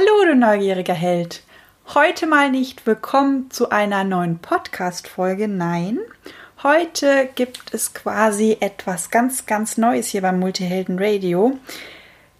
[0.00, 1.42] Hallo, du neugieriger Held.
[1.92, 5.46] Heute mal nicht willkommen zu einer neuen Podcast-Folge.
[5.46, 5.98] Nein,
[6.62, 11.58] heute gibt es quasi etwas ganz, ganz Neues hier beim Multihelden Radio.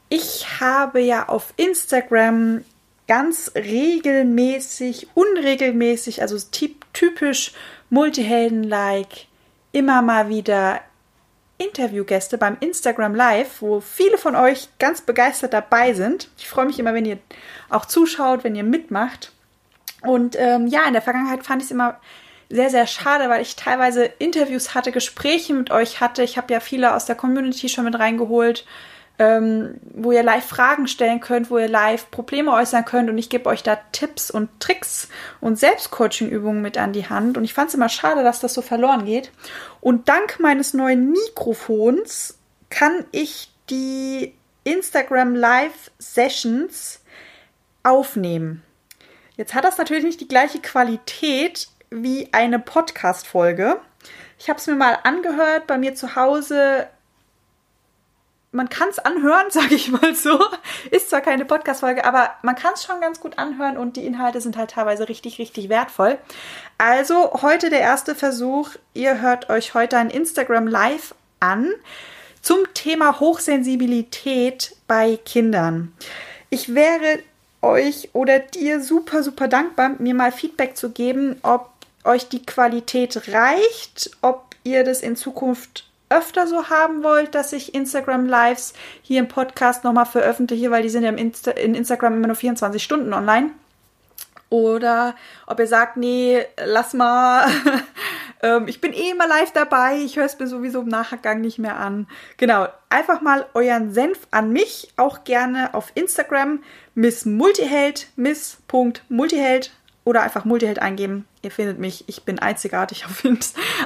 [0.09, 2.65] Ich habe ja auf Instagram
[3.07, 6.39] ganz regelmäßig, unregelmäßig, also
[6.93, 7.53] typisch
[7.91, 9.27] Multihelden-like,
[9.73, 10.81] immer mal wieder
[11.61, 16.31] Interviewgäste beim Instagram Live, wo viele von euch ganz begeistert dabei sind.
[16.39, 17.19] Ich freue mich immer, wenn ihr
[17.69, 19.33] auch zuschaut, wenn ihr mitmacht.
[20.03, 22.01] Und ähm, ja, in der Vergangenheit fand ich es immer
[22.49, 26.23] sehr, sehr schade, weil ich teilweise Interviews hatte, Gespräche mit euch hatte.
[26.23, 28.65] Ich habe ja viele aus der Community schon mit reingeholt,
[29.19, 33.29] ähm, wo ihr live Fragen stellen könnt, wo ihr live Probleme äußern könnt und ich
[33.29, 35.09] gebe euch da Tipps und Tricks
[35.41, 37.37] und Selbstcoaching-Übungen mit an die Hand.
[37.37, 39.31] Und ich fand es immer schade, dass das so verloren geht.
[39.81, 42.39] Und dank meines neuen Mikrofons
[42.71, 44.35] kann ich die
[44.65, 47.01] Instagram Live Sessions
[47.83, 48.63] aufnehmen.
[49.37, 53.81] Jetzt hat das natürlich nicht die gleiche Qualität wie eine Podcast-Folge.
[54.39, 56.89] Ich habe es mir mal angehört bei mir zu Hause
[58.53, 60.39] man kann es anhören, sage ich mal so.
[60.91, 64.41] Ist zwar keine Podcast-Folge, aber man kann es schon ganz gut anhören und die Inhalte
[64.41, 66.19] sind halt teilweise richtig, richtig wertvoll.
[66.79, 68.71] Also heute der erste Versuch.
[68.95, 71.69] Ihr hört euch heute ein Instagram Live an
[72.43, 75.93] zum Thema Hochsensibilität bei Kindern.
[76.49, 77.21] Ich wäre
[77.63, 81.71] euch oder dir super, super dankbar, mir mal Feedback zu geben, ob
[82.05, 87.75] euch die Qualität reicht, ob ihr das in Zukunft öfter so haben wollt, dass ich
[87.75, 92.15] Instagram Lives hier im Podcast nochmal veröffentliche, weil die sind ja im Insta in Instagram
[92.15, 93.51] immer nur 24 Stunden online.
[94.51, 95.15] Oder
[95.47, 97.47] ob ihr sagt, nee, lass mal,
[98.43, 101.61] ähm, ich bin eh immer live dabei, ich höre es mir sowieso im Nachgang nicht
[101.61, 102.09] mehr an.
[102.37, 106.65] Genau, einfach mal euren Senf an mich, auch gerne auf Instagram,
[106.97, 109.71] Miss Multiheld, miss.multiheld
[110.05, 111.29] oder einfach Multiheld eingeben.
[111.43, 113.23] Ihr findet mich, ich bin einzigartig auf,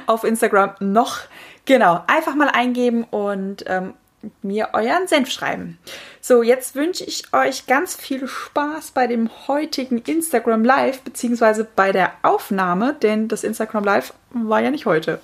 [0.06, 1.20] auf Instagram noch.
[1.67, 3.95] Genau, einfach mal eingeben und ähm,
[4.42, 5.79] mir euren Senf schreiben.
[6.20, 11.92] So, jetzt wünsche ich euch ganz viel Spaß bei dem heutigen Instagram Live, beziehungsweise bei
[11.92, 15.20] der Aufnahme, denn das Instagram Live war ja nicht heute.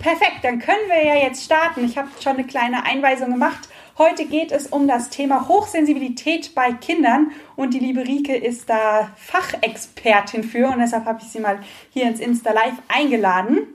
[0.00, 1.84] Perfekt, dann können wir ja jetzt starten.
[1.84, 3.68] Ich habe schon eine kleine Einweisung gemacht.
[3.98, 9.10] Heute geht es um das Thema Hochsensibilität bei Kindern und die liebe Rike ist da
[9.16, 11.60] Fachexpertin für und deshalb habe ich sie mal
[11.90, 13.68] hier ins Insta Live eingeladen.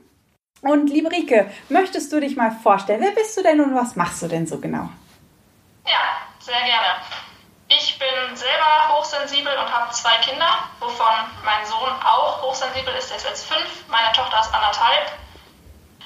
[0.62, 3.02] Und liebe Rike, möchtest du dich mal vorstellen?
[3.02, 4.90] Wer bist du denn und was machst du denn so genau?
[5.86, 7.02] Ja, sehr gerne.
[7.70, 10.48] Ich bin selber hochsensibel und habe zwei Kinder,
[10.80, 11.14] wovon
[11.44, 13.12] mein Sohn auch hochsensibel ist.
[13.12, 15.12] Er ist jetzt fünf, meine Tochter ist anderthalb.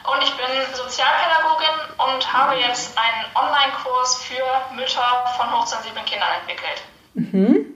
[0.03, 6.81] Und ich bin Sozialpädagogin und habe jetzt einen Online-Kurs für Mütter von hochsensiblen Kindern entwickelt.
[7.13, 7.75] Mhm.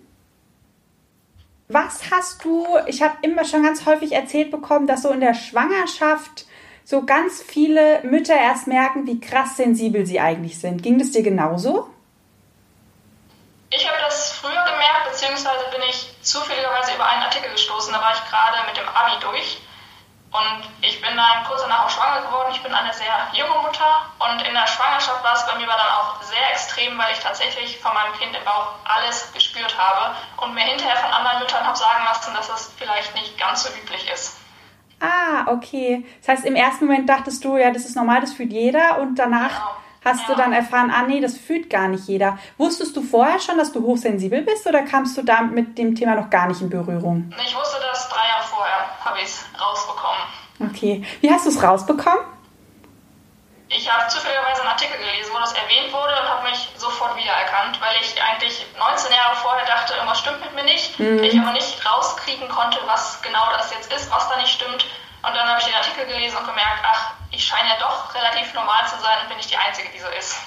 [1.68, 5.36] Was hast du, ich habe immer schon ganz häufig erzählt bekommen, dass so in der
[5.36, 6.46] Schwangerschaft
[6.86, 10.84] so ganz viele Mütter erst merken, wie krass sensibel sie eigentlich sind.
[10.84, 11.90] Ging das dir genauso?
[13.72, 17.92] Ich habe das früher gemerkt, beziehungsweise bin ich zufälligerweise über einen Artikel gestoßen.
[17.92, 19.62] Da war ich gerade mit dem Abi durch.
[20.32, 22.52] Und ich bin dann kurz danach auch schwanger geworden.
[22.54, 24.06] Ich bin eine sehr junge Mutter.
[24.20, 27.80] Und in der Schwangerschaft war es bei mir dann auch sehr extrem, weil ich tatsächlich
[27.80, 31.78] von meinem Kind im Bauch alles gespürt habe und mir hinterher von anderen Müttern habe
[31.78, 34.38] sagen lassen, dass das vielleicht nicht ganz so üblich ist.
[35.00, 36.06] Ah, okay.
[36.22, 39.16] Das heißt, im ersten Moment dachtest du, ja, das ist normal, das fühlt jeder und
[39.20, 39.72] danach genau.
[40.06, 40.34] hast ja.
[40.34, 42.38] du dann erfahren, ah nee, das fühlt gar nicht jeder.
[42.58, 46.16] Wusstest du vorher schon, dass du hochsensibel bist oder kamst du da mit dem Thema
[46.16, 47.32] noch gar nicht in Berührung?
[47.46, 50.72] Ich wusste das drei Jahre vorher, habe ich es rausbekommen.
[50.72, 51.04] Okay.
[51.22, 52.35] Wie hast du es rausbekommen?
[53.70, 57.82] Ich habe zufälligerweise einen Artikel gelesen, wo das erwähnt wurde und habe mich sofort wiedererkannt,
[57.82, 61.00] weil ich eigentlich 19 Jahre vorher dachte, irgendwas stimmt mit mir nicht.
[61.00, 61.24] Mhm.
[61.24, 64.86] Ich aber nicht rauskriegen konnte, was genau das jetzt ist, was da nicht stimmt.
[65.26, 68.54] Und dann habe ich den Artikel gelesen und gemerkt, ach, ich scheine ja doch relativ
[68.54, 70.38] normal zu sein und bin nicht die Einzige, die so ist.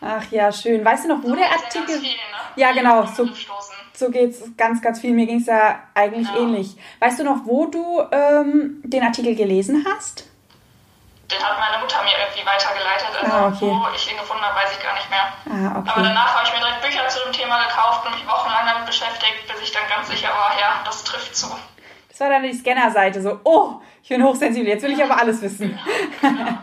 [0.00, 0.84] Ach ja, schön.
[0.84, 1.94] Weißt du noch, wo so der Artikel.
[1.94, 2.40] Ja, viel, ne?
[2.56, 3.06] ja genau.
[3.06, 3.28] So,
[3.94, 5.14] so geht es ganz, ganz viel.
[5.14, 6.40] Mir ging es ja eigentlich ja.
[6.40, 6.76] ähnlich.
[6.98, 10.28] Weißt du noch, wo du ähm, den Artikel gelesen hast?
[11.30, 13.12] Den hat meine Mutter mir irgendwie weitergeleitet.
[13.16, 13.70] Also ah, okay.
[13.70, 15.26] wo ich ihn gefunden habe, weiß ich gar nicht mehr.
[15.48, 15.90] Ah, okay.
[15.90, 18.86] Aber danach habe ich mir direkt Bücher zu dem Thema gekauft und mich wochenlang damit
[18.86, 21.48] beschäftigt, bis ich dann ganz sicher war, ja, das trifft zu.
[22.08, 25.42] Das war dann die Scanner-Seite, so, oh, ich bin hochsensibel, jetzt will ich aber alles
[25.42, 25.78] wissen.
[26.22, 26.62] Ja.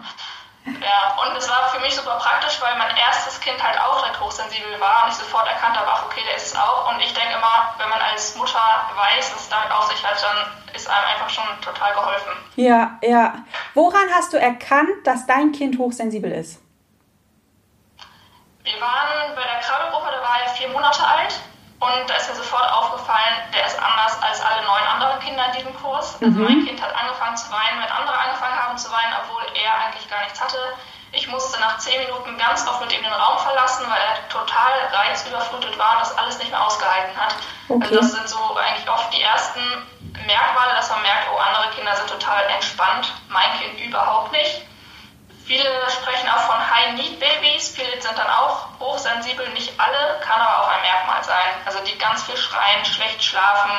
[0.65, 4.19] Ja, und es war für mich super praktisch, weil mein erstes Kind halt auch direkt
[4.19, 6.91] hochsensibel war und ich sofort erkannt habe, ach okay, der ist es auch.
[6.91, 8.59] Und ich denke immer, wenn man als Mutter
[8.95, 12.31] weiß, dass es damit auf sich hat, dann ist einem einfach schon total geholfen.
[12.55, 13.33] Ja, ja.
[13.73, 16.61] Woran hast du erkannt, dass dein Kind hochsensibel ist?
[18.63, 21.39] Wir waren bei der Krabbelgruppe, da war er vier Monate alt.
[21.81, 25.53] Und da ist mir sofort aufgefallen, der ist anders als alle neun anderen Kinder in
[25.57, 26.13] diesem Kurs.
[26.21, 26.43] Also mhm.
[26.43, 30.07] mein Kind hat angefangen zu weinen, wenn andere angefangen haben zu weinen, obwohl er eigentlich
[30.07, 30.61] gar nichts hatte.
[31.11, 34.71] Ich musste nach zehn Minuten ganz oft mit ihm den Raum verlassen, weil er total
[34.93, 37.35] reizüberflutet war und das alles nicht mehr ausgehalten hat.
[37.67, 37.81] Okay.
[37.81, 39.59] Also das sind so eigentlich oft die ersten
[40.27, 44.61] Merkmale, dass man merkt, oh, andere Kinder sind total entspannt, mein Kind überhaupt nicht.
[45.45, 50.69] Viele sprechen auch von High-Need-Babys, viele sind dann auch hochsensibel, nicht alle, kann aber auch
[50.69, 51.51] ein Merkmal sein.
[51.65, 53.71] Also die ganz viel schreien, schlecht schlafen,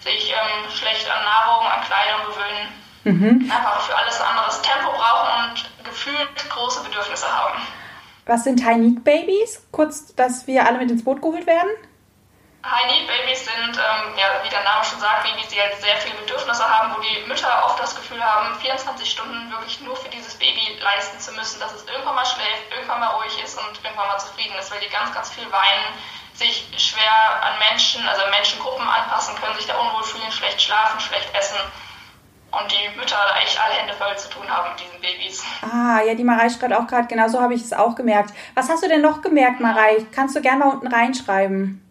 [0.00, 3.50] sich ähm, schlecht an Nahrung, an Kleidung gewöhnen, mhm.
[3.50, 7.58] einfach für alles ein anderes Tempo brauchen und gefühlt große Bedürfnisse haben.
[8.26, 9.66] Was sind High-Need-Babys?
[9.72, 11.70] Kurz, dass wir alle mit ins Boot geholt werden?
[12.66, 16.66] High-Need-Babys sind, ähm, ja, wie der Name schon sagt, Babys, die halt sehr viele Bedürfnisse
[16.66, 20.76] haben, wo die Mütter oft das Gefühl haben, 24 Stunden wirklich nur für dieses Baby
[20.82, 24.18] leisten zu müssen, dass es irgendwann mal schläft, irgendwann mal ruhig ist und irgendwann mal
[24.18, 25.86] zufrieden ist, weil die ganz, ganz viel weinen,
[26.34, 31.34] sich schwer an Menschen, also Menschengruppen anpassen können, sich da unwohl fühlen, schlecht schlafen, schlecht
[31.34, 31.58] essen
[32.50, 35.44] und die Mütter da echt alle Hände voll zu tun haben mit diesen Babys.
[35.62, 38.32] Ah, ja, die Marei schreibt auch gerade, genau so habe ich es auch gemerkt.
[38.54, 40.06] Was hast du denn noch gemerkt, Marei?
[40.12, 41.87] Kannst du gerne mal unten reinschreiben.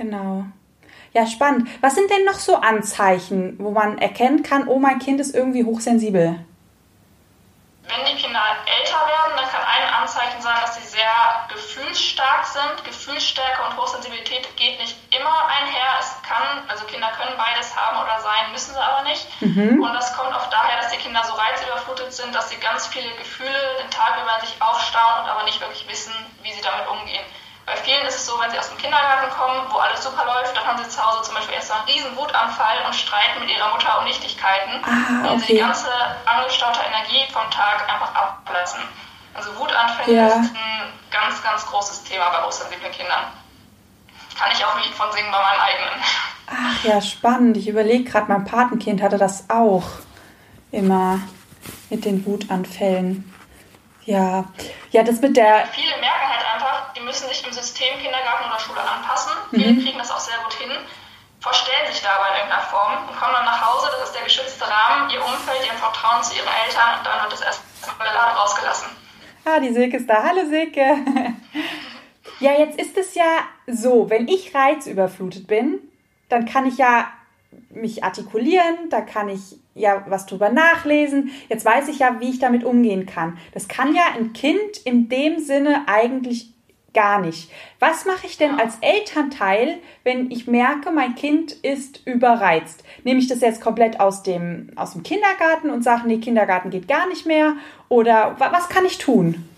[0.00, 0.46] Genau.
[1.12, 1.68] Ja, spannend.
[1.82, 5.62] Was sind denn noch so Anzeichen, wo man erkennen kann, oh, mein Kind ist irgendwie
[5.62, 6.40] hochsensibel?
[7.84, 12.84] Wenn die Kinder älter werden, dann kann ein Anzeichen sein, dass sie sehr gefühlsstark sind.
[12.84, 16.00] Gefühlsstärke und Hochsensibilität geht nicht immer einher.
[16.00, 19.28] Es kann, also Kinder können beides haben oder sein, müssen sie aber nicht.
[19.42, 19.82] Mhm.
[19.82, 23.12] Und das kommt oft daher, dass die Kinder so reizüberflutet sind, dass sie ganz viele
[23.16, 27.26] Gefühle den Tag über sich aufstauen und aber nicht wirklich wissen, wie sie damit umgehen.
[27.70, 30.56] Bei vielen ist es so, wenn sie aus dem Kindergarten kommen, wo alles super läuft,
[30.56, 33.70] dann haben sie zu Hause zum Beispiel erst einen riesen Wutanfall und streiten mit ihrer
[33.70, 35.32] Mutter um Nichtigkeiten, ah, okay.
[35.32, 35.86] und sie die ganze
[36.26, 38.82] angestaute Energie vom Tag einfach ablassen.
[39.34, 40.26] Also Wutanfälle ja.
[40.26, 43.30] ist ein ganz, ganz großes Thema bei hochsensiblen Kindern.
[44.36, 46.04] Kann ich auch ein Lied von singen bei meinem eigenen.
[46.50, 47.56] Ach ja, spannend.
[47.56, 49.84] Ich überlege gerade, mein Patenkind hatte das auch
[50.72, 51.20] immer
[51.88, 53.29] mit den Wutanfällen.
[54.10, 54.44] Ja,
[54.90, 55.66] ja, das mit der.
[55.70, 59.30] Viele merken halt einfach, die müssen sich im System Kindergarten oder Schule anpassen.
[59.52, 59.60] Mhm.
[59.60, 60.72] Viele kriegen das auch sehr gut hin,
[61.38, 63.86] verstellen sich dabei in irgendeiner Form und kommen dann nach Hause.
[63.92, 67.32] Das ist der geschützte Rahmen, ihr Umfeld, ihr Vertrauen zu ihren Eltern und dann wird
[67.34, 68.88] das erstmal Lade rausgelassen.
[69.44, 70.24] Ah, die Silke ist da.
[70.24, 70.80] Hallo Silke.
[72.40, 75.78] ja, jetzt ist es ja so, wenn ich reizüberflutet bin,
[76.28, 77.12] dann kann ich ja
[77.70, 81.30] mich artikulieren, da kann ich ja was drüber nachlesen.
[81.48, 83.38] Jetzt weiß ich ja, wie ich damit umgehen kann.
[83.52, 86.54] Das kann ja ein Kind in dem Sinne eigentlich
[86.92, 87.50] gar nicht.
[87.78, 92.82] Was mache ich denn als Elternteil, wenn ich merke, mein Kind ist überreizt?
[93.04, 96.88] Nehme ich das jetzt komplett aus dem, aus dem Kindergarten und sage, nee, Kindergarten geht
[96.88, 97.54] gar nicht mehr?
[97.88, 99.48] Oder was kann ich tun?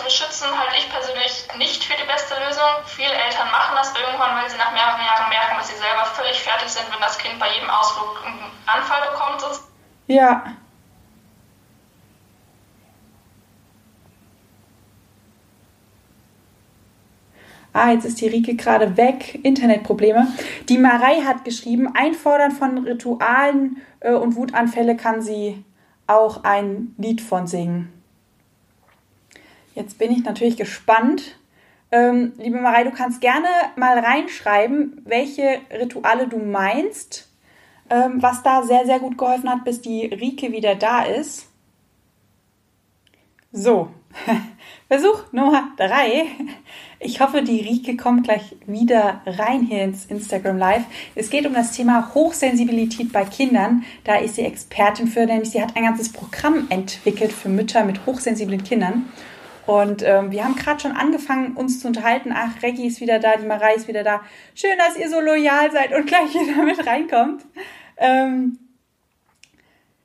[0.00, 2.64] Zu beschützen, halte ich persönlich nicht für die beste Lösung.
[2.86, 6.40] Viele Eltern machen das irgendwann, weil sie nach mehreren Jahren merken, dass sie selber völlig
[6.40, 9.44] fertig sind, wenn das Kind bei jedem Ausflug einen Anfall bekommt.
[10.06, 10.56] Ja.
[17.72, 19.38] Ah, jetzt ist die Rike gerade weg.
[19.44, 20.26] Internetprobleme.
[20.68, 25.64] Die Marei hat geschrieben, Einfordern von Ritualen äh, und Wutanfälle kann sie
[26.08, 27.99] auch ein Lied von singen.
[29.80, 31.38] Jetzt bin ich natürlich gespannt.
[31.90, 37.30] Ähm, liebe Marei, du kannst gerne mal reinschreiben, welche Rituale du meinst,
[37.88, 41.48] ähm, was da sehr, sehr gut geholfen hat, bis die Rike wieder da ist.
[43.52, 43.88] So,
[44.88, 46.26] Versuch Nummer drei.
[46.98, 50.84] Ich hoffe, die Rike kommt gleich wieder rein hier ins Instagram Live.
[51.14, 53.84] Es geht um das Thema Hochsensibilität bei Kindern.
[54.04, 58.04] Da ist sie Expertin für, nämlich sie hat ein ganzes Programm entwickelt für Mütter mit
[58.04, 59.06] hochsensiblen Kindern.
[59.70, 62.34] Und ähm, wir haben gerade schon angefangen, uns zu unterhalten.
[62.34, 64.20] Ach, Reggie ist wieder da, die Marei ist wieder da.
[64.52, 67.44] Schön, dass ihr so loyal seid und gleich wieder mit reinkommt.
[67.96, 68.58] Ähm,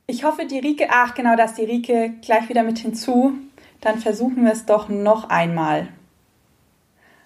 [0.06, 3.32] ich hoffe, die Rike, ach genau, dass die Rike gleich wieder mit hinzu.
[3.80, 5.88] Dann versuchen wir es doch noch einmal.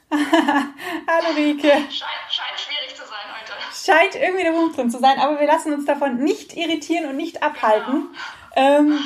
[0.10, 1.68] Hallo Rike.
[1.68, 3.52] Scheint, scheint schwierig zu sein heute.
[3.70, 7.16] Scheint irgendwie der Wurm drin zu sein, aber wir lassen uns davon nicht irritieren und
[7.16, 8.08] nicht abhalten.
[8.54, 8.78] Genau.
[8.78, 8.98] Ähm,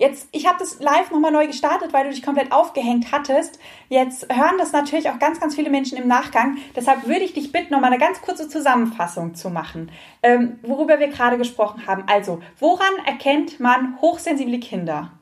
[0.00, 3.60] Jetzt, ich habe das live nochmal neu gestartet, weil du dich komplett aufgehängt hattest.
[3.90, 6.56] Jetzt hören das natürlich auch ganz, ganz viele Menschen im Nachgang.
[6.74, 9.92] Deshalb würde ich dich bitten, nochmal eine ganz kurze Zusammenfassung zu machen,
[10.22, 12.04] ähm, worüber wir gerade gesprochen haben.
[12.08, 15.12] Also, woran erkennt man hochsensible Kinder?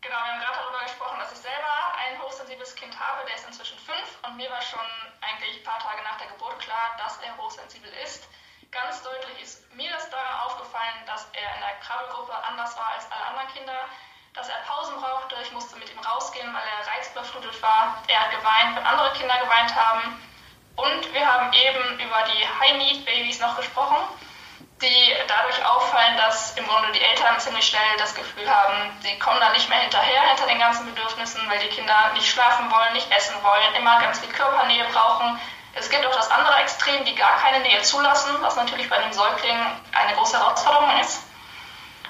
[0.00, 3.26] Genau, wir haben gerade darüber gesprochen, dass ich selber ein hochsensibles Kind habe.
[3.26, 4.86] Der ist inzwischen fünf und mir war schon
[5.18, 8.22] eigentlich ein paar Tage nach der Geburt klar, dass er hochsensibel ist.
[8.70, 10.45] Ganz deutlich ist mir das daran
[11.16, 13.88] dass er in der Krabbelgruppe anders war als alle anderen Kinder.
[14.34, 15.34] dass er Pausen brauchte.
[15.42, 18.04] Ich musste mit ihm rausgehen, weil er reizüberflutet war.
[18.06, 20.20] Er hat geweint, wenn andere Kinder geweint haben.
[20.76, 23.96] Und wir haben eben über die High-Need-Babys noch gesprochen,
[24.82, 29.40] die dadurch auffallen, dass im Grunde die Eltern ziemlich schnell das Gefühl haben, sie kommen
[29.40, 33.10] da nicht mehr hinterher hinter den ganzen Bedürfnissen, weil die Kinder nicht schlafen wollen, nicht
[33.10, 35.40] essen wollen, immer ganz viel Körpernähe brauchen.
[35.78, 39.12] Es gibt auch das andere Extrem, die gar keine Nähe zulassen, was natürlich bei einem
[39.12, 39.58] Säugling
[39.92, 41.22] eine große Herausforderung ist.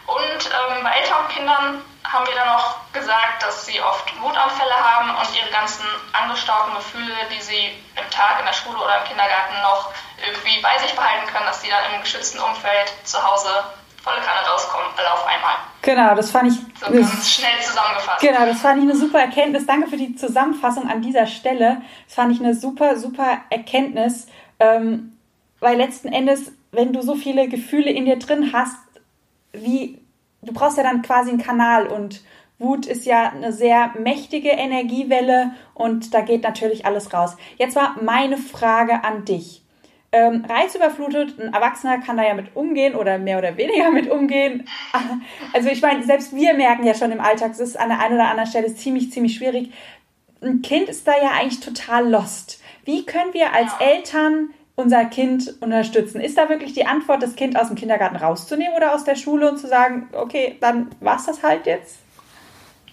[0.07, 5.17] Und ähm, bei älteren Kindern haben wir dann noch gesagt, dass sie oft Wutanfälle haben
[5.17, 9.61] und ihre ganzen angestauten Gefühle, die sie im Tag in der Schule oder im Kindergarten
[9.63, 9.91] noch
[10.25, 13.65] irgendwie bei sich behalten können, dass sie dann im geschützten Umfeld zu Hause
[14.07, 15.57] volle Kanne rauskommen, alle auf einmal.
[15.83, 18.21] Genau, das fand ich so ganz schnell zusammengefasst.
[18.21, 19.67] Genau, das fand ich eine super Erkenntnis.
[19.67, 21.83] Danke für die Zusammenfassung an dieser Stelle.
[22.07, 24.29] Das fand ich eine super, super Erkenntnis,
[24.61, 25.17] ähm,
[25.59, 28.77] weil letzten Endes, wenn du so viele Gefühle in dir drin hast,
[29.53, 30.01] wie
[30.43, 32.23] du brauchst ja dann quasi einen Kanal und
[32.59, 37.37] Wut ist ja eine sehr mächtige Energiewelle und da geht natürlich alles raus.
[37.59, 39.66] Jetzt war meine Frage an dich.
[40.17, 44.67] Ähm, reizüberflutet, ein Erwachsener kann da ja mit umgehen oder mehr oder weniger mit umgehen.
[45.53, 48.15] Also ich meine, selbst wir merken ja schon im Alltag, es ist an der einen
[48.15, 49.75] oder anderen Stelle ziemlich, ziemlich schwierig.
[50.41, 52.63] Ein Kind ist da ja eigentlich total lost.
[52.85, 56.23] Wie können wir als Eltern unser Kind unterstützen?
[56.23, 59.51] Ist da wirklich die Antwort, das Kind aus dem Kindergarten rauszunehmen oder aus der Schule
[59.51, 61.99] und zu sagen, okay, dann war es das halt jetzt?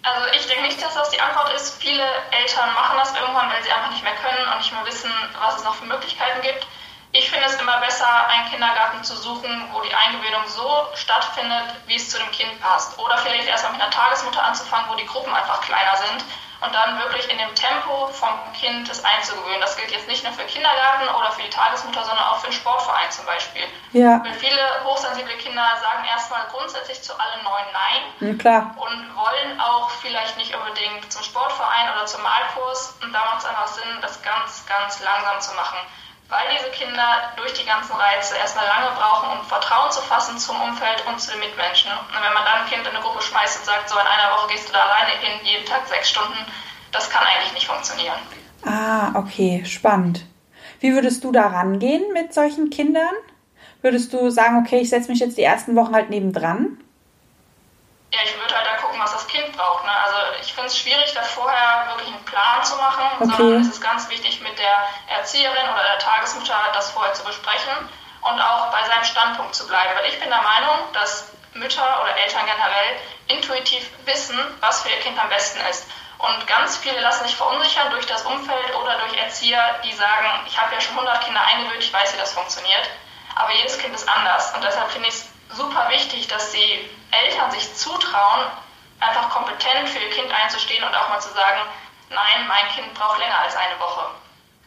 [0.03, 1.81] Also ich denke nicht, dass das die Antwort ist.
[1.81, 5.11] Viele Eltern machen das irgendwann, weil sie einfach nicht mehr können und nicht mehr wissen,
[5.39, 6.67] was es noch für Möglichkeiten gibt.
[7.15, 11.95] Ich finde es immer besser, einen Kindergarten zu suchen, wo die Eingewöhnung so stattfindet, wie
[11.95, 12.97] es zu dem Kind passt.
[12.97, 16.25] Oder vielleicht erstmal mit einer Tagesmutter anzufangen, wo die Gruppen einfach kleiner sind
[16.65, 19.61] und dann wirklich in dem Tempo vom Kind es einzugewöhnen.
[19.61, 22.53] Das gilt jetzt nicht nur für Kindergarten oder für die Tagesmutter, sondern auch für den
[22.53, 23.63] Sportverein zum Beispiel.
[23.91, 24.19] Ja.
[24.25, 28.75] Weil viele hochsensible Kinder sagen erstmal grundsätzlich zu allen neuen Nein ja, klar.
[28.75, 32.97] und wollen auch vielleicht nicht unbedingt zum Sportverein oder zum Malkurs.
[33.03, 35.77] Und da macht es einfach Sinn, das ganz, ganz langsam zu machen
[36.33, 40.57] weil diese Kinder durch die ganzen Reize erstmal lange brauchen, um Vertrauen zu fassen zum
[40.59, 41.93] Umfeld und zu den Mitmenschen.
[41.93, 44.33] Und wenn man dann ein Kind in eine Gruppe schmeißt und sagt, so in einer
[44.33, 46.41] Woche gehst du da alleine hin, jeden Tag sechs Stunden,
[46.91, 48.17] das kann eigentlich nicht funktionieren.
[48.65, 50.25] Ah, okay, spannend.
[50.79, 53.13] Wie würdest du da rangehen mit solchen Kindern?
[53.81, 56.82] Würdest du sagen, okay, ich setze mich jetzt die ersten Wochen halt nebendran?
[58.13, 59.83] Ja, ich würde halt da gucken, was das Kind braucht.
[59.85, 59.91] Ne?
[59.91, 63.33] Also ich finde es schwierig, da vorher wirklich einen Plan zu machen, okay.
[63.35, 67.73] sondern es ist ganz wichtig, mit der Erzieherin oder der Tagesmutter das vorher zu besprechen
[68.21, 69.89] und auch bei seinem Standpunkt zu bleiben.
[69.95, 74.99] Weil ich bin der Meinung, dass Mütter oder Eltern generell intuitiv wissen, was für ihr
[74.99, 75.87] Kind am besten ist.
[76.19, 80.55] Und ganz viele lassen sich verunsichern durch das Umfeld oder durch Erzieher, die sagen, ich
[80.61, 82.89] habe ja schon 100 Kinder eingewöhnt, ich weiß, wie das funktioniert.
[83.35, 84.53] Aber jedes Kind ist anders.
[84.53, 88.45] Und deshalb finde ich es super wichtig, dass die Eltern sich zutrauen,
[88.99, 91.61] einfach kompetent für ihr Kind einzustehen und auch mal zu sagen,
[92.09, 94.05] nein, mein Kind braucht länger als eine Woche.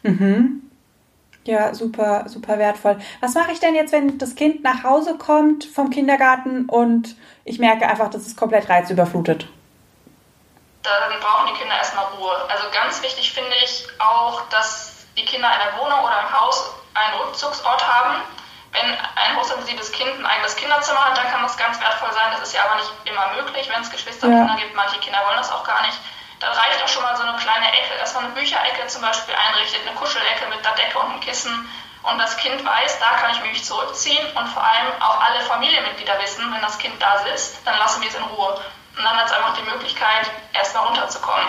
[0.02, 0.62] Mhm.
[1.44, 2.98] Ja, super, super wertvoll.
[3.20, 7.14] Was mache ich denn jetzt, wenn das Kind nach Hause kommt vom Kindergarten und
[7.44, 9.46] ich merke einfach, das ist komplett reizüberflutet?
[10.82, 12.34] Dann brauchen die Kinder erstmal Ruhe.
[12.48, 16.74] Also ganz wichtig finde ich auch, dass die Kinder in der Wohnung oder im Haus
[16.94, 18.22] einen Rückzugsort haben,
[18.76, 22.28] wenn ein hochsensibles Kind ein eigenes Kinderzimmer hat, dann kann das ganz wertvoll sein.
[22.32, 24.60] Das ist ja aber nicht immer möglich, wenn es Geschwisterkinder ja.
[24.60, 24.76] gibt.
[24.76, 25.98] Manche Kinder wollen das auch gar nicht.
[26.40, 29.34] Dann reicht auch schon mal so eine kleine Ecke, dass man eine Bücherecke zum Beispiel
[29.34, 31.52] einrichtet, eine Kuschelecke mit einer Decke und einem Kissen.
[32.04, 36.20] Und das Kind weiß, da kann ich mich zurückziehen und vor allem auch alle Familienmitglieder
[36.22, 38.60] wissen, wenn das Kind da sitzt, dann lassen wir es in Ruhe.
[38.96, 41.48] Und dann hat es einfach die Möglichkeit, erstmal runterzukommen.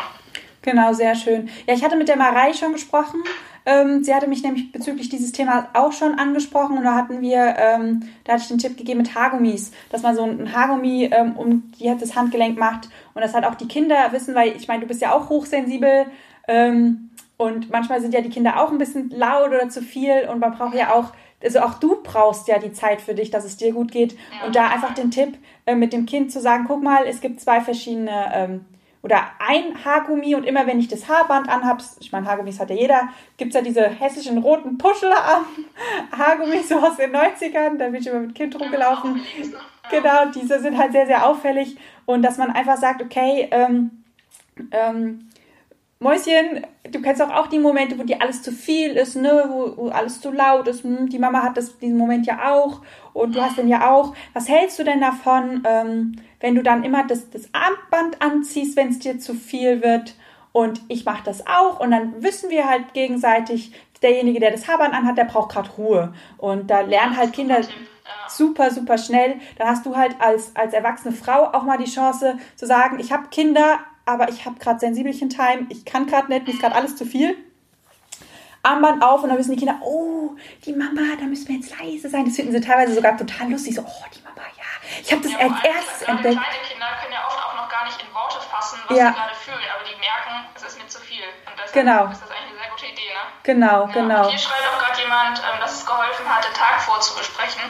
[0.64, 1.50] Genau, sehr schön.
[1.68, 3.24] Ja, ich hatte mit der Marei schon gesprochen.
[3.68, 7.58] Ähm, sie hatte mich nämlich bezüglich dieses Themas auch schon angesprochen und da hatten wir,
[7.58, 11.36] ähm, da hatte ich den Tipp gegeben mit Haargummis, dass man so ein Haargummi ähm,
[11.36, 14.80] um die, das Handgelenk macht und das halt auch die Kinder wissen, weil ich meine,
[14.80, 16.06] du bist ja auch hochsensibel
[16.48, 20.40] ähm, und manchmal sind ja die Kinder auch ein bisschen laut oder zu viel und
[20.40, 21.12] man braucht ja auch
[21.44, 24.14] also auch du brauchst ja die Zeit für dich, dass es dir gut geht.
[24.14, 24.48] Ja.
[24.48, 27.42] Und da einfach den Tipp äh, mit dem Kind zu sagen, guck mal, es gibt
[27.42, 28.66] zwei verschiedene ähm,
[29.08, 32.76] oder ein Haargummi und immer wenn ich das Haarband anhabe, ich meine, Haargummis hat ja
[32.76, 38.08] jeder, gibt es ja diese hässlichen roten Puschel-Haargummis so aus den 90ern, da bin ich
[38.08, 39.22] immer mit Kind rumgelaufen.
[39.90, 41.78] Genau, diese sind halt sehr, sehr auffällig.
[42.06, 44.04] Und dass man einfach sagt, okay, ähm,
[44.72, 45.27] ähm,
[46.00, 49.76] Mäuschen, du kennst auch, auch die Momente, wo dir alles zu viel ist, ne, wo,
[49.78, 50.84] wo alles zu laut ist.
[50.84, 52.82] Hm, die Mama hat das, diesen Moment ja auch
[53.14, 54.14] und du hast den ja auch.
[54.34, 58.90] Was hältst du denn davon, ähm, wenn du dann immer das, das Armband anziehst, wenn
[58.90, 60.16] es dir zu viel wird?
[60.58, 64.92] und ich mache das auch und dann wissen wir halt gegenseitig, derjenige, der das Habern
[64.92, 66.14] anhat, der braucht gerade Ruhe.
[66.38, 67.62] Und da lernen halt Kinder
[68.28, 69.36] super, super schnell.
[69.58, 73.12] Dann hast du halt als, als erwachsene Frau auch mal die Chance zu sagen, ich
[73.12, 76.76] habe Kinder, aber ich habe gerade sensibelchen Time, ich kann gerade nicht, mir ist gerade
[76.76, 77.38] alles zu viel.
[78.64, 80.36] Armband auf und dann wissen die Kinder, oh,
[80.66, 82.26] die Mama, da müssen wir jetzt leise sein.
[82.26, 83.76] Das finden sie teilweise sogar total lustig.
[83.76, 84.68] So, oh, die Mama, ja.
[85.02, 86.36] Ich habe das ja, erst entdeckt.
[86.36, 89.08] Kleine Kinder können ja oft auch noch gar nicht in Worte fassen, was ja.
[89.10, 91.24] sie gerade fühlen, aber die merken, es ist mir zu viel.
[91.46, 92.12] Und deshalb genau.
[92.12, 93.24] ist das eigentlich eine sehr gute Idee, ne?
[93.44, 94.24] Genau, ja, genau.
[94.24, 97.64] Und hier schreibt auch gerade jemand, ähm, dass es geholfen hat, den Tag vorzubesprechen.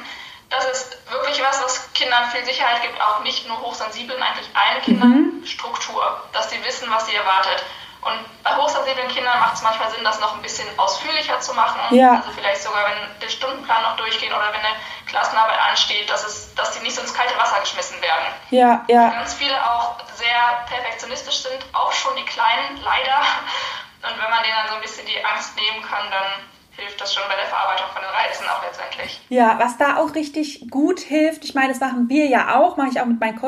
[0.50, 4.82] Das ist wirklich was, was Kindern viel Sicherheit gibt, auch nicht nur hochsensiblen, eigentlich allen
[4.82, 5.46] Kindern mhm.
[5.46, 7.64] Struktur, dass sie wissen, was sie erwartet.
[8.02, 11.94] Und bei hochsensiblen Kindern macht es manchmal Sinn, das noch ein bisschen ausführlicher zu machen.
[11.94, 12.16] Ja.
[12.16, 14.76] Also vielleicht sogar, wenn der Stundenplan noch durchgeht oder wenn eine
[15.08, 18.28] Klassenarbeit ansteht, dass, es, dass die nicht so ins kalte Wasser geschmissen werden.
[18.52, 19.10] Ja, ja.
[19.10, 23.20] Ganz viele auch sehr perfektionistisch sind, auch schon die Kleinen, leider.
[24.04, 26.26] Und wenn man denen dann so ein bisschen die Angst nehmen kann, dann
[26.78, 29.20] hilft das schon bei der Verarbeitung von den Reizen auch letztendlich.
[29.30, 32.90] Ja, was da auch richtig gut hilft, ich meine, das machen wir ja auch, mache
[32.90, 33.40] ich auch mit meinen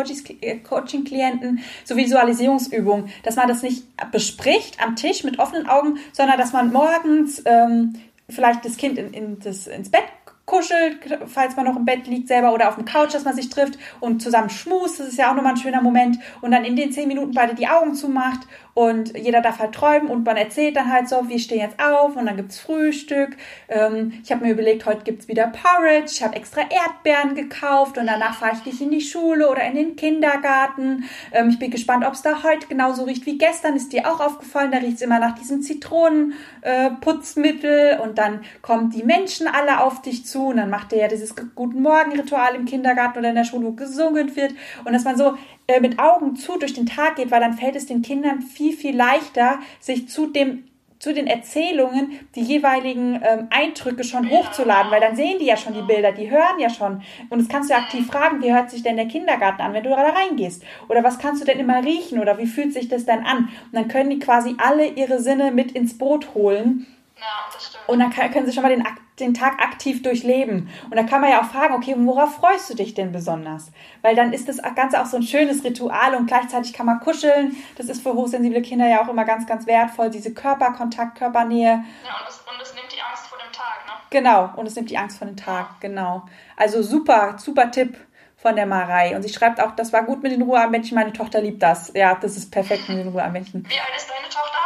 [0.41, 6.37] äh, Coaching-Klienten, so Visualisierungsübungen, dass man das nicht bespricht am Tisch mit offenen Augen, sondern
[6.37, 10.03] dass man morgens ähm, vielleicht das Kind in, in das, ins Bett
[10.49, 13.49] kuschelt, falls man noch im Bett liegt selber oder auf dem Couch, dass man sich
[13.49, 14.99] trifft und zusammen schmust.
[14.99, 16.17] Das ist ja auch nochmal ein schöner Moment.
[16.41, 18.39] Und dann in den zehn Minuten beide die Augen zumacht
[18.79, 22.15] und jeder darf halt träumen und man erzählt dann halt so, wir stehen jetzt auf
[22.15, 23.35] und dann gibt's Frühstück.
[23.67, 26.13] Ähm, ich habe mir überlegt, heute gibt's wieder Porridge.
[26.13, 29.75] Ich habe extra Erdbeeren gekauft und danach fahre ich nicht in die Schule oder in
[29.75, 31.03] den Kindergarten.
[31.33, 33.75] Ähm, ich bin gespannt, ob's da heute genauso riecht wie gestern.
[33.75, 34.71] Ist dir auch aufgefallen?
[34.71, 40.25] Da riecht's immer nach diesem Zitronenputzmittel äh, und dann kommen die Menschen alle auf dich
[40.25, 43.65] zu und dann macht er ja dieses Guten Morgen-Ritual im Kindergarten oder in der Schule,
[43.65, 44.53] wo gesungen wird
[44.85, 45.35] und dass man so
[45.69, 48.75] äh, mit Augen zu durch den Tag geht, weil dann fällt es den Kindern viel,
[48.75, 50.63] viel leichter, sich zu dem
[50.97, 55.73] zu den Erzählungen die jeweiligen ähm, Eindrücke schon hochzuladen, weil dann sehen die ja schon
[55.73, 57.03] die Bilder, die hören ja schon.
[57.29, 59.91] Und das kannst du aktiv fragen, wie hört sich denn der Kindergarten an, wenn du
[59.91, 60.61] da reingehst?
[60.89, 62.19] Oder was kannst du denn immer riechen?
[62.19, 63.47] Oder wie fühlt sich das denn an?
[63.47, 66.85] Und dann können die quasi alle ihre Sinne mit ins Boot holen.
[67.19, 67.87] Ja, das stimmt.
[67.87, 68.83] Und dann können sie schon mal den
[69.19, 70.69] den Tag aktiv durchleben.
[70.85, 73.71] Und da kann man ja auch fragen, okay, worauf freust du dich denn besonders?
[74.01, 77.55] Weil dann ist das Ganze auch so ein schönes Ritual und gleichzeitig kann man kuscheln.
[77.77, 81.83] Das ist für hochsensible Kinder ja auch immer ganz, ganz wertvoll, diese Körperkontakt, Körpernähe.
[82.05, 83.91] Ja, und es, und es nimmt die Angst vor dem Tag, ne?
[84.09, 86.23] Genau, und es nimmt die Angst vor dem Tag, genau.
[86.55, 87.97] Also super, super Tipp
[88.37, 89.15] von der Marei.
[89.15, 91.91] Und sie schreibt auch, das war gut mit den Ruhearmbändchen, meine Tochter liebt das.
[91.93, 93.65] Ja, das ist perfekt mit den Ruhearmbändchen.
[93.67, 94.59] Wie alt ist deine Tochter?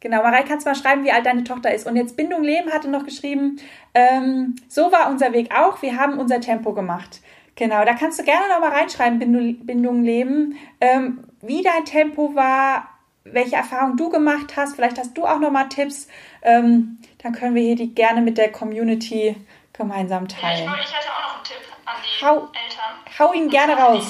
[0.00, 1.86] Genau, Marei, kannst du mal schreiben, wie alt deine Tochter ist.
[1.86, 3.60] Und jetzt Bindung Leben hatte noch geschrieben,
[3.94, 7.20] ähm, so war unser Weg auch, wir haben unser Tempo gemacht.
[7.56, 12.36] Genau, da kannst du gerne noch mal reinschreiben, Bindung, Bindung Leben, ähm, wie dein Tempo
[12.36, 12.88] war,
[13.24, 14.76] welche Erfahrungen du gemacht hast.
[14.76, 16.06] Vielleicht hast du auch noch mal Tipps.
[16.42, 19.34] Ähm, dann können wir hier die gerne mit der Community
[19.72, 20.66] gemeinsam teilen.
[20.66, 23.18] Ja, ich, ich hätte auch noch einen Tipp an die hau, Eltern.
[23.18, 24.06] Hau ihn gerne raus.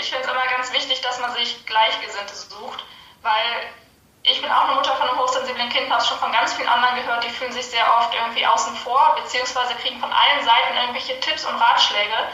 [0.00, 2.86] Ich finde es immer ganz wichtig, dass man sich Gleichgesinnte sucht,
[3.20, 3.68] weil
[4.30, 6.68] ich bin auch eine Mutter von einem hochsensiblen Kind, habe es schon von ganz vielen
[6.68, 10.76] anderen gehört, die fühlen sich sehr oft irgendwie außen vor, beziehungsweise kriegen von allen Seiten
[10.76, 12.28] irgendwelche Tipps und Ratschläge,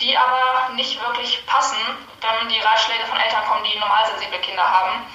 [0.00, 1.78] die aber nicht wirklich passen,
[2.20, 5.06] wenn die Ratschläge von Eltern kommen, die normalsensible Kinder haben.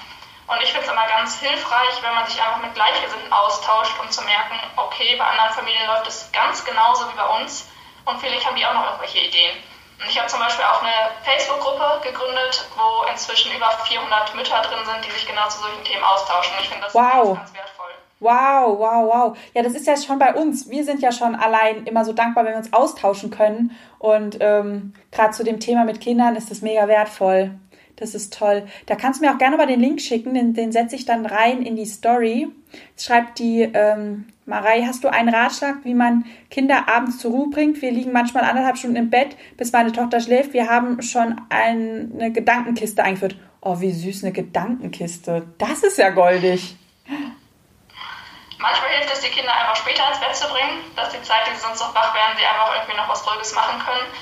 [0.48, 4.10] Und ich finde es immer ganz hilfreich, wenn man sich einfach mit Gleichgesinnten austauscht, um
[4.10, 7.68] zu merken, okay, bei anderen Familien läuft es ganz genauso wie bei uns
[8.04, 9.62] und vielleicht haben die auch noch irgendwelche Ideen.
[10.08, 15.06] Ich habe zum Beispiel auch eine Facebook-Gruppe gegründet, wo inzwischen über 400 Mütter drin sind,
[15.06, 16.54] die sich genau zu solchen Themen austauschen.
[16.60, 17.36] Ich finde das wow.
[17.36, 17.92] ganz, ganz wertvoll.
[18.20, 19.38] Wow, wow, wow.
[19.52, 20.70] Ja, das ist ja schon bei uns.
[20.70, 23.76] Wir sind ja schon allein immer so dankbar, wenn wir uns austauschen können.
[23.98, 27.58] Und ähm, gerade zu dem Thema mit Kindern ist das mega wertvoll.
[27.96, 28.66] Das ist toll.
[28.86, 31.26] Da kannst du mir auch gerne mal den Link schicken, den, den setze ich dann
[31.26, 32.48] rein in die Story.
[32.90, 37.48] Jetzt schreibt die ähm, Marei, hast du einen Ratschlag, wie man Kinder abends zur Ruhe
[37.48, 37.80] bringt?
[37.80, 40.52] Wir liegen manchmal anderthalb Stunden im Bett, bis meine Tochter schläft.
[40.52, 43.34] Wir haben schon eine Gedankenkiste eingeführt.
[43.62, 45.48] Oh, wie süß eine Gedankenkiste.
[45.56, 46.76] Das ist ja goldig.
[48.58, 51.56] Manchmal hilft es, die Kinder einfach später ins Bett zu bringen, dass die Zeit, die
[51.56, 54.12] sie sonst noch wach werden, sie einfach irgendwie noch was Ruhiges machen können.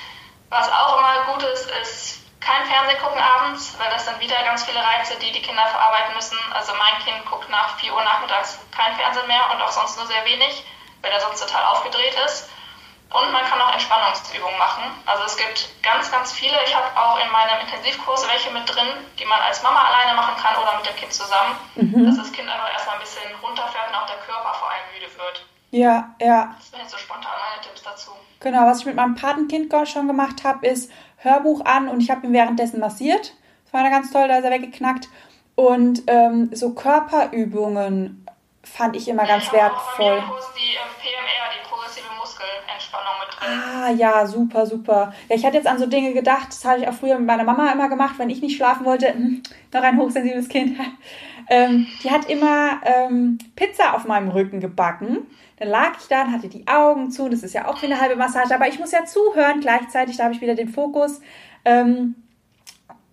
[0.48, 4.64] Was auch immer gut ist, ist kein Fernsehen gucken abends, weil das sind wieder ganz
[4.64, 6.38] viele Reize, die die Kinder verarbeiten müssen.
[6.52, 10.06] Also mein Kind guckt nach 4 Uhr nachmittags kein Fernsehen mehr und auch sonst nur
[10.06, 10.64] sehr wenig,
[11.02, 12.48] weil er sonst total aufgedreht ist.
[13.10, 14.84] Und man kann auch Entspannungsübungen machen.
[15.04, 16.56] Also es gibt ganz, ganz viele.
[16.64, 18.86] Ich habe auch in meinem Intensivkurs welche mit drin,
[19.18, 22.06] die man als Mama alleine machen kann oder mit dem Kind zusammen, mhm.
[22.06, 25.10] dass das Kind einfach erstmal ein bisschen runterfährt und auch der Körper vor allem müde
[25.18, 25.44] wird.
[25.72, 26.54] Ja, ja.
[26.56, 28.12] Das sind jetzt so spontan meine Tipps dazu.
[28.40, 30.90] Genau, was ich mit meinem Patenkind schon gemacht habe, ist
[31.22, 33.34] Hörbuch an und ich habe ihn währenddessen massiert.
[33.64, 35.08] Das war ganz toll, da ist er weggeknackt.
[35.54, 38.24] Und ähm, so Körperübungen
[38.62, 40.22] fand ich immer ganz wertvoll.
[40.22, 43.62] Kurs die ähm, PMR, die progressive Muskelentspannung mit drin.
[43.74, 45.12] Ah ja, super, super.
[45.28, 47.44] Ja, ich hatte jetzt an so Dinge gedacht, das habe ich auch früher mit meiner
[47.44, 49.12] Mama immer gemacht, wenn ich nicht schlafen wollte.
[49.12, 50.78] Hm, noch ein hochsensibles Kind.
[51.50, 55.26] ähm, die hat immer ähm, Pizza auf meinem Rücken gebacken.
[55.60, 57.28] Dann lag ich da und hatte die Augen zu.
[57.28, 60.16] Das ist ja auch wie eine halbe Massage, aber ich muss ja zuhören gleichzeitig.
[60.16, 61.20] Da habe ich wieder den Fokus.
[61.66, 62.16] Ähm,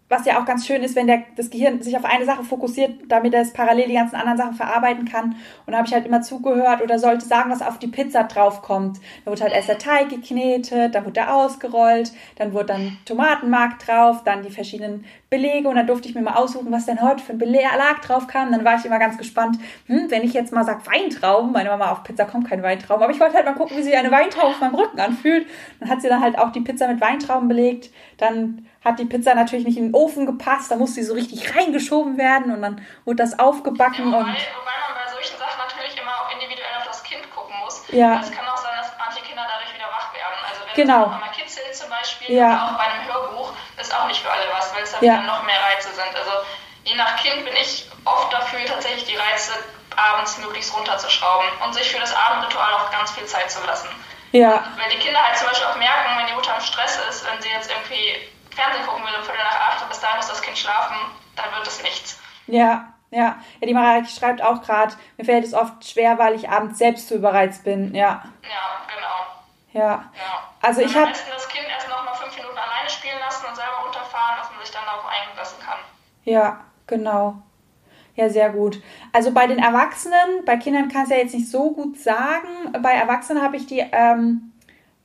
[0.10, 2.92] was ja auch ganz schön ist, wenn der, das Gehirn sich auf eine Sache fokussiert,
[3.10, 5.36] damit es parallel die ganzen anderen Sachen verarbeiten kann.
[5.66, 9.00] Und da habe ich halt immer zugehört oder sollte sagen, was auf die Pizza draufkommt.
[9.26, 13.80] Da wurde halt erst der Teig geknetet, dann wurde der ausgerollt, dann wurde dann Tomatenmark
[13.80, 17.22] drauf, dann die verschiedenen Belege und dann durfte ich mir mal aussuchen, was denn heute
[17.22, 18.52] für ein Belag drauf kam.
[18.52, 21.92] Dann war ich immer ganz gespannt, hm, wenn ich jetzt mal sage Weintrauben, meine Mama
[21.92, 24.48] auf Pizza kommt kein Weintrauben, aber ich wollte halt mal gucken, wie sich eine Weintraube
[24.48, 25.46] auf meinem Rücken anfühlt.
[25.80, 29.36] Dann hat sie dann halt auch die Pizza mit Weintrauben belegt, dann hat die Pizza
[29.36, 32.82] natürlich nicht in den Ofen gepasst, da musste sie so richtig reingeschoben werden und dann
[33.04, 34.06] wurde das aufgebacken.
[34.06, 37.30] Ja, wobei, und wobei man bei solchen Sachen natürlich immer auch individuell auf das Kind
[37.36, 37.84] gucken muss.
[37.92, 38.22] Ja.
[38.22, 40.40] Es kann auch sein, dass manche Kinder dadurch wieder wach werden.
[40.48, 41.12] Also wenn genau.
[41.12, 42.48] man mal kitzelt zum Beispiel, ja.
[42.48, 43.47] oder auch bei einem Hörbuch,
[43.80, 45.22] ist auch nicht für alle was, weil es dann ja.
[45.22, 46.16] noch mehr Reize sind.
[46.16, 46.32] Also
[46.84, 49.54] je nach Kind bin ich oft dafür, tatsächlich die Reize
[49.96, 53.90] abends möglichst runterzuschrauben und sich für das Abendritual auch ganz viel Zeit zu lassen.
[54.32, 54.64] Ja.
[54.78, 57.42] Weil die Kinder halt zum Beispiel auch merken, wenn die Mutter im Stress ist, wenn
[57.42, 60.42] sie jetzt irgendwie Fernsehen gucken will um Viertel nach acht und bis dahin muss das
[60.42, 60.96] Kind schlafen,
[61.36, 62.20] dann wird es nichts.
[62.48, 63.38] Ja, ja.
[63.60, 67.08] Ja, die Mareike schreibt auch gerade, mir fällt es oft schwer, weil ich abends selbst
[67.08, 67.96] zu überreizt bin.
[67.96, 68.24] Ja.
[68.44, 69.86] Ja, genau.
[69.86, 70.12] Ja.
[70.14, 70.44] ja.
[70.62, 71.12] Also ich habe...
[71.12, 72.47] Das Kind erst noch mal fünf Minuten
[75.20, 75.80] darauf einlassen kann.
[76.24, 77.42] Ja, genau.
[78.16, 78.82] Ja, sehr gut.
[79.14, 82.72] Also bei den Erwachsenen, bei Kindern kann es ja jetzt nicht so gut sagen.
[82.82, 84.54] Bei Erwachsenen habe ich die ähm,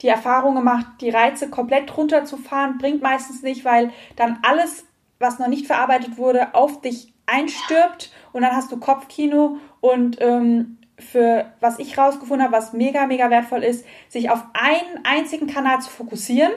[0.03, 4.85] die Erfahrung gemacht, die Reize komplett runterzufahren, bringt meistens nicht, weil dann alles,
[5.19, 10.79] was noch nicht verarbeitet wurde, auf dich einstirbt und dann hast du Kopfkino und ähm,
[10.99, 15.81] für was ich rausgefunden habe, was mega, mega wertvoll ist, sich auf einen einzigen Kanal
[15.81, 16.53] zu fokussieren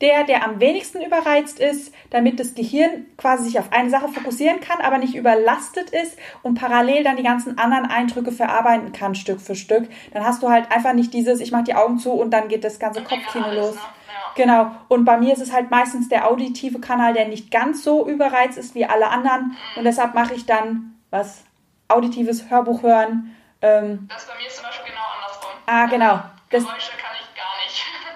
[0.00, 4.60] der, der am wenigsten überreizt ist, damit das Gehirn quasi sich auf eine Sache fokussieren
[4.60, 9.40] kann, aber nicht überlastet ist und parallel dann die ganzen anderen Eindrücke verarbeiten kann, Stück
[9.40, 9.88] für Stück.
[10.12, 12.64] Dann hast du halt einfach nicht dieses, ich mache die Augen zu und dann geht
[12.64, 13.74] das ganze Kopfkino los.
[13.74, 13.80] Ne?
[13.80, 14.32] Ja.
[14.34, 14.70] Genau.
[14.88, 18.58] Und bei mir ist es halt meistens der auditive Kanal, der nicht ganz so überreizt
[18.58, 19.56] ist wie alle anderen.
[19.76, 21.44] Und deshalb mache ich dann was
[21.88, 23.34] auditives Hörbuch hören.
[23.62, 25.50] Ähm, das bei mir ist zum Beispiel genau andersrum.
[25.64, 26.20] Ah, genau.
[26.50, 27.15] Das, Geräusche kann.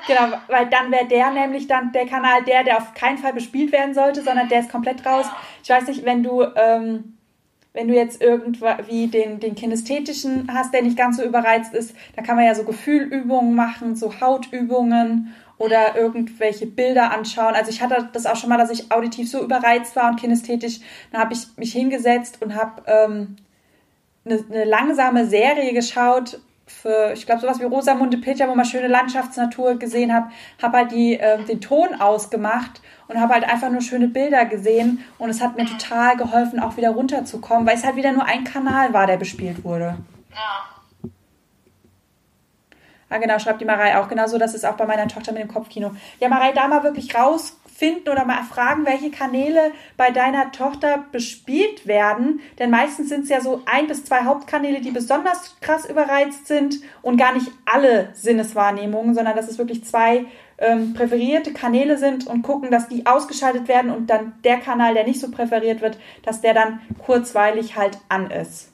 [0.07, 3.73] Genau, weil dann wäre der nämlich dann der Kanal der, der auf keinen Fall bespielt
[3.73, 5.27] werden sollte, sondern der ist komplett raus.
[5.63, 7.17] Ich weiß nicht, wenn du, ähm,
[7.73, 12.25] wenn du jetzt irgendwie den, den kinästhetischen hast, der nicht ganz so überreizt ist, dann
[12.25, 17.55] kann man ja so Gefühlübungen machen, so Hautübungen oder irgendwelche Bilder anschauen.
[17.55, 20.81] Also ich hatte das auch schon mal, dass ich auditiv so überreizt war und kinästhetisch.
[21.13, 23.37] Dann habe ich mich hingesetzt und habe ähm,
[24.25, 28.89] eine, eine langsame Serie geschaut für, ich glaube, sowas wie Rosamunde Pilcher, wo man schöne
[28.89, 30.25] Landschaftsnatur gesehen hat,
[30.63, 35.05] habe halt die, äh, den Ton ausgemacht und habe halt einfach nur schöne Bilder gesehen
[35.19, 38.45] und es hat mir total geholfen, auch wieder runterzukommen, weil es halt wieder nur ein
[38.45, 39.97] Kanal war, der bespielt wurde.
[40.33, 40.81] Ja.
[43.13, 44.09] Ah, genau, schreibt die Marei auch.
[44.09, 45.91] Genauso, das ist auch bei meiner Tochter mit dem Kopfkino.
[46.21, 51.07] Ja, Marei, da mal wirklich raus finden oder mal fragen, welche Kanäle bei deiner Tochter
[51.13, 52.41] bespielt werden.
[52.59, 56.77] Denn meistens sind es ja so ein bis zwei Hauptkanäle, die besonders krass überreizt sind
[57.01, 60.27] und gar nicht alle Sinneswahrnehmungen, sondern dass es wirklich zwei
[60.59, 65.07] ähm, präferierte Kanäle sind und gucken, dass die ausgeschaltet werden und dann der Kanal, der
[65.07, 68.73] nicht so präferiert wird, dass der dann kurzweilig halt an ist.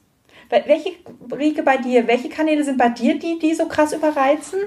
[0.49, 0.91] Welche,
[1.33, 4.59] Rike, bei dir, welche Kanäle sind bei dir die, die so krass überreizen?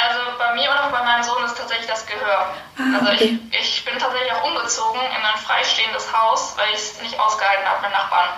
[0.00, 2.54] Also bei mir und auch bei meinem Sohn ist tatsächlich das Gehör.
[2.78, 7.02] Ah, also ich, ich bin tatsächlich auch umgezogen in ein freistehendes Haus, weil ich es
[7.02, 8.28] nicht ausgehalten habe mit Nachbarn.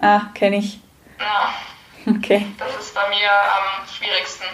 [0.00, 0.78] Ah, kenne ich.
[1.18, 1.52] Ja.
[2.06, 2.46] Okay.
[2.58, 4.46] Das ist bei mir am schwierigsten.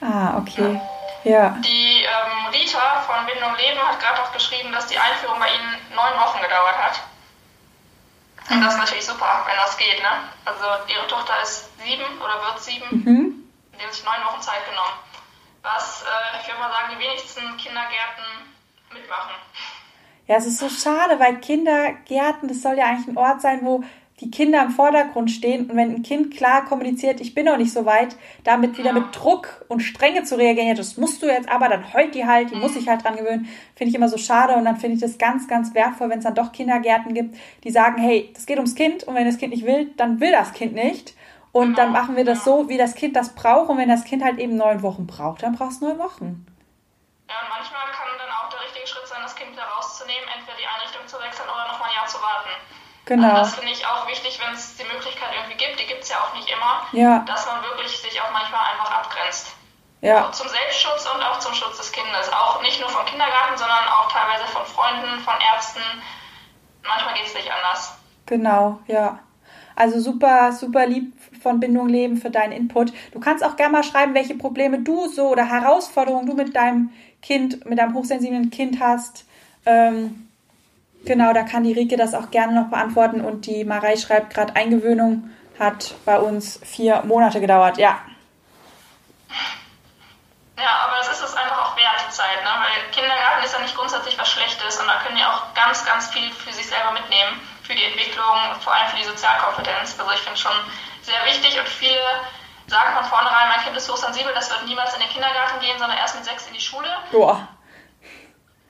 [0.00, 0.80] Ah, okay.
[1.24, 1.56] Ja.
[1.64, 5.96] Die ähm, Rita von Bindung Leben hat gerade auch geschrieben, dass die Einführung bei ihnen
[5.96, 7.00] neun Wochen gedauert hat.
[8.50, 10.28] Und das ist natürlich super, wenn das geht, ne?
[10.44, 12.86] Also ihre Tochter ist sieben oder wird sieben.
[12.90, 13.48] Mhm.
[13.72, 14.92] Die haben sich neun Wochen Zeit genommen
[15.64, 18.24] was, äh, ich würde mal sagen, die wenigsten Kindergärten
[18.92, 19.34] mitmachen.
[20.28, 23.82] Ja, es ist so schade, weil Kindergärten, das soll ja eigentlich ein Ort sein, wo
[24.20, 27.72] die Kinder im Vordergrund stehen und wenn ein Kind klar kommuniziert, ich bin noch nicht
[27.72, 29.00] so weit, damit wieder ja.
[29.00, 32.24] mit Druck und Strenge zu reagieren, ja, das musst du jetzt aber, dann heult die
[32.24, 32.60] halt, die mhm.
[32.60, 35.18] muss sich halt dran gewöhnen, finde ich immer so schade und dann finde ich das
[35.18, 38.76] ganz, ganz wertvoll, wenn es dann doch Kindergärten gibt, die sagen, hey, das geht ums
[38.76, 41.14] Kind und wenn das Kind nicht will, dann will das Kind nicht
[41.54, 43.70] und dann machen wir das so, wie das Kind das braucht.
[43.70, 46.44] Und wenn das Kind halt eben neun Wochen braucht, dann braucht es neun Wochen.
[47.30, 50.58] Ja, und manchmal kann dann auch der richtige Schritt sein, das Kind wieder rauszunehmen, entweder
[50.58, 52.50] die Einrichtung zu wechseln oder nochmal ein Jahr zu warten.
[53.06, 53.28] Genau.
[53.28, 56.08] Also das finde ich auch wichtig, wenn es die Möglichkeit irgendwie gibt, die gibt es
[56.10, 57.20] ja auch nicht immer, Ja.
[57.24, 59.54] dass man wirklich sich auch manchmal einfach abgrenzt.
[60.00, 62.30] Ja, Zum Selbstschutz und auch zum Schutz des Kindes.
[62.32, 65.80] Auch nicht nur vom Kindergarten, sondern auch teilweise von Freunden, von Ärzten.
[66.82, 67.96] Manchmal geht es nicht anders.
[68.26, 69.18] genau, ja.
[69.76, 72.92] Also super, super lieb von Bindung Leben für deinen Input.
[73.12, 76.90] Du kannst auch gerne mal schreiben, welche Probleme du so oder Herausforderungen du mit deinem
[77.22, 79.24] Kind, mit deinem hochsensiblen Kind hast.
[79.66, 80.28] Ähm,
[81.04, 83.20] genau, da kann die Rike das auch gerne noch beantworten.
[83.20, 87.78] Und die Marei schreibt gerade, Eingewöhnung hat bei uns vier Monate gedauert.
[87.78, 87.98] Ja,
[90.56, 92.50] Ja, aber das ist es einfach auch wert, die Zeit, ne?
[92.50, 96.08] Weil Kindergarten ist ja nicht grundsätzlich was Schlechtes und da können die auch ganz, ganz
[96.08, 99.98] viel für sich selber mitnehmen, für die Entwicklung, vor allem für die Sozialkompetenz.
[99.98, 100.52] Also ich finde es schon
[101.02, 102.00] sehr wichtig und viele
[102.66, 105.98] sagen von vornherein, mein Kind ist hochsensibel, das wird niemals in den Kindergarten gehen, sondern
[105.98, 106.88] erst mit sechs in die Schule.
[107.10, 107.48] boah,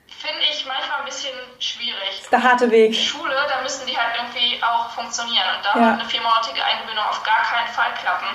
[0.07, 2.21] Finde ich manchmal ein bisschen schwierig.
[2.21, 2.95] ist der harte Weg.
[2.95, 5.45] Schule, da müssen die halt irgendwie auch funktionieren.
[5.55, 5.85] Und da Ja.
[5.91, 8.27] wird eine viermonatige Eingewöhnung auf gar keinen Fall klappen.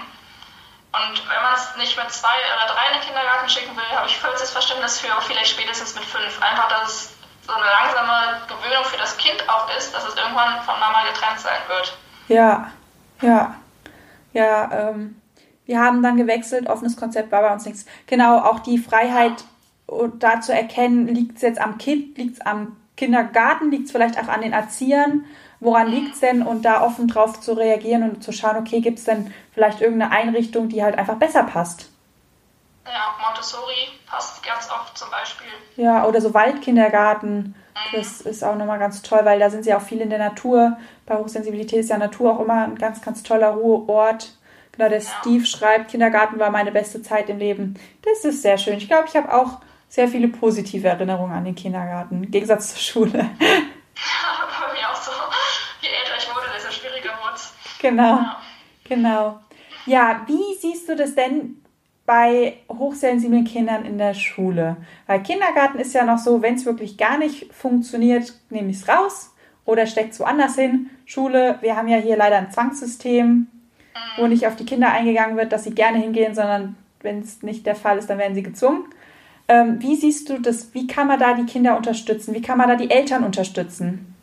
[0.93, 4.07] Und wenn man es nicht mit zwei oder drei in den Kindergarten schicken will, habe
[4.07, 6.41] ich vollstes Verständnis für, vielleicht spätestens mit fünf.
[6.43, 10.63] Einfach, dass es so eine langsame Gewöhnung für das Kind auch ist, dass es irgendwann
[10.63, 11.97] von Mama getrennt sein wird.
[12.29, 12.71] Ja,
[13.23, 13.55] ja,
[14.33, 15.21] ja, ähm,
[15.67, 17.87] wir haben dann gewechselt, offenes Konzept war bei uns nichts.
[18.07, 19.45] Genau, auch die Freiheit
[19.87, 23.93] und da zu erkennen, liegt es jetzt am Kind, liegt es am Kindergarten, liegt es
[23.93, 25.25] vielleicht auch an den Erziehern,
[25.59, 28.99] woran liegt es denn und da offen drauf zu reagieren und zu schauen, okay, gibt
[28.99, 31.91] es denn vielleicht irgendeine Einrichtung, die halt einfach besser passt.
[32.93, 35.49] Ja, Montessori passt ganz oft zum Beispiel.
[35.77, 37.55] Ja, oder so Waldkindergarten.
[37.93, 40.77] Das ist auch nochmal ganz toll, weil da sind sie auch viel in der Natur.
[41.07, 44.33] Bei Hochsensibilität ist ja Natur auch immer ein ganz, ganz toller Ruheort.
[44.73, 47.75] Genau, der Steve schreibt, Kindergarten war meine beste Zeit im Leben.
[48.03, 48.77] Das ist sehr schön.
[48.79, 52.79] Ich glaube, ich habe auch sehr viele positive Erinnerungen an den Kindergarten, im Gegensatz zur
[52.81, 53.13] Schule.
[53.39, 55.11] Bei mir auch so.
[55.81, 57.53] Je älter ich wurde, desto schwieriger wurde es.
[57.81, 58.41] Genau, Ja.
[58.85, 59.41] genau.
[59.87, 61.63] Ja, wie siehst du das denn
[62.11, 64.79] bei hochsensiblen Kindern in der Schule?
[65.07, 68.89] Weil Kindergarten ist ja noch so, wenn es wirklich gar nicht funktioniert, nehme ich es
[68.89, 69.33] raus
[69.65, 70.91] oder steckt es woanders hin.
[71.07, 73.47] Schule, wir haben ja hier leider ein Zwangssystem,
[74.19, 77.65] wo nicht auf die Kinder eingegangen wird, dass sie gerne hingehen, sondern wenn es nicht
[77.65, 78.87] der Fall ist, dann werden sie gezwungen.
[79.47, 80.75] Ähm, wie siehst du das?
[80.75, 82.35] Wie kann man da die Kinder unterstützen?
[82.35, 84.17] Wie kann man da die Eltern unterstützen?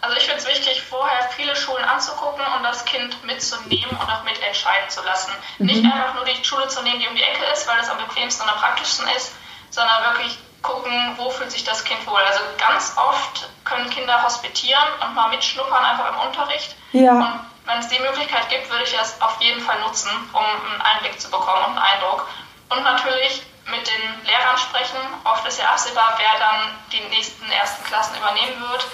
[0.00, 4.22] Also ich finde es wichtig, vorher viele Schulen anzugucken und das Kind mitzunehmen und auch
[4.24, 5.32] mitentscheiden zu lassen.
[5.58, 7.98] Nicht einfach nur die Schule zu nehmen, die um die Ecke ist, weil das am
[7.98, 9.32] bequemsten und am praktischsten ist,
[9.70, 12.20] sondern wirklich gucken, wo fühlt sich das Kind wohl.
[12.20, 16.76] Also ganz oft können Kinder hospitieren und mal mitschnuppern einfach im Unterricht.
[16.92, 17.12] Ja.
[17.12, 20.80] Und wenn es die Möglichkeit gibt, würde ich das auf jeden Fall nutzen, um einen
[20.82, 22.26] Einblick zu bekommen und einen Eindruck.
[22.70, 24.98] Und natürlich mit den Lehrern sprechen.
[25.24, 28.86] Oft ist ja absehbar, wer dann die nächsten ersten Klassen übernehmen wird.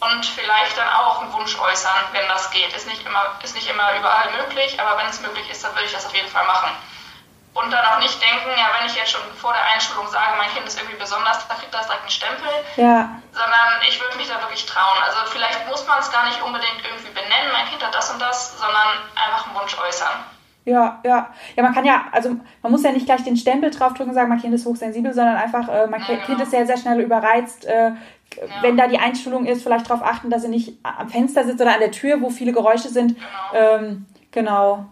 [0.00, 2.70] Und vielleicht dann auch einen Wunsch äußern, wenn das geht.
[2.76, 5.86] Ist nicht immer, ist nicht immer überall möglich, aber wenn es möglich ist, dann würde
[5.86, 6.70] ich das auf jeden Fall machen.
[7.54, 10.50] Und dann auch nicht denken, ja, wenn ich jetzt schon vor der Einschulung sage, mein
[10.52, 14.28] Kind ist irgendwie besonders, dann kriegt das direkt einen Stempel Ja, sondern ich würde mich
[14.28, 15.00] da wirklich trauen.
[15.02, 18.20] Also vielleicht muss man es gar nicht unbedingt irgendwie benennen, mein Kind hat das und
[18.20, 20.20] das, sondern einfach einen Wunsch äußern.
[20.66, 21.32] Ja, ja.
[21.54, 24.28] Ja, man kann ja, also man muss ja nicht gleich den Stempel draufdrücken und sagen,
[24.28, 26.42] mein Kind ist hochsensibel, sondern einfach, äh, mein Ja, Kind genau.
[26.42, 27.64] ist sehr, sehr schnell überreizt.
[27.64, 27.92] Äh,
[28.60, 31.74] Wenn da die Einschulung ist, vielleicht darauf achten, dass sie nicht am Fenster sitzt oder
[31.74, 33.16] an der Tür, wo viele Geräusche sind.
[33.16, 33.54] Genau.
[33.54, 34.86] Ähm, genau.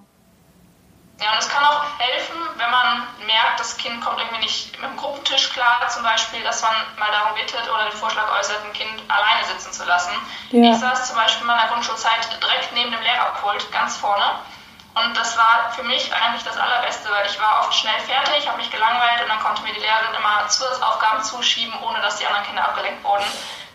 [1.21, 4.91] Ja, und es kann auch helfen, wenn man merkt, das Kind kommt irgendwie nicht mit
[4.91, 8.73] dem Gruppentisch klar, zum Beispiel, dass man mal darum bittet oder den Vorschlag äußert, ein
[8.73, 10.13] Kind alleine sitzen zu lassen.
[10.51, 10.73] Ja.
[10.73, 14.25] Ich saß zum Beispiel in meiner Grundschulzeit direkt neben dem Lehrerpult, ganz vorne.
[14.95, 18.59] Und das war für mich eigentlich das Allerbeste, weil ich war oft schnell fertig, habe
[18.59, 22.47] mich gelangweilt und dann konnte mir die Lehrerin immer Zusatzaufgaben zuschieben, ohne dass die anderen
[22.47, 23.25] Kinder abgelenkt wurden.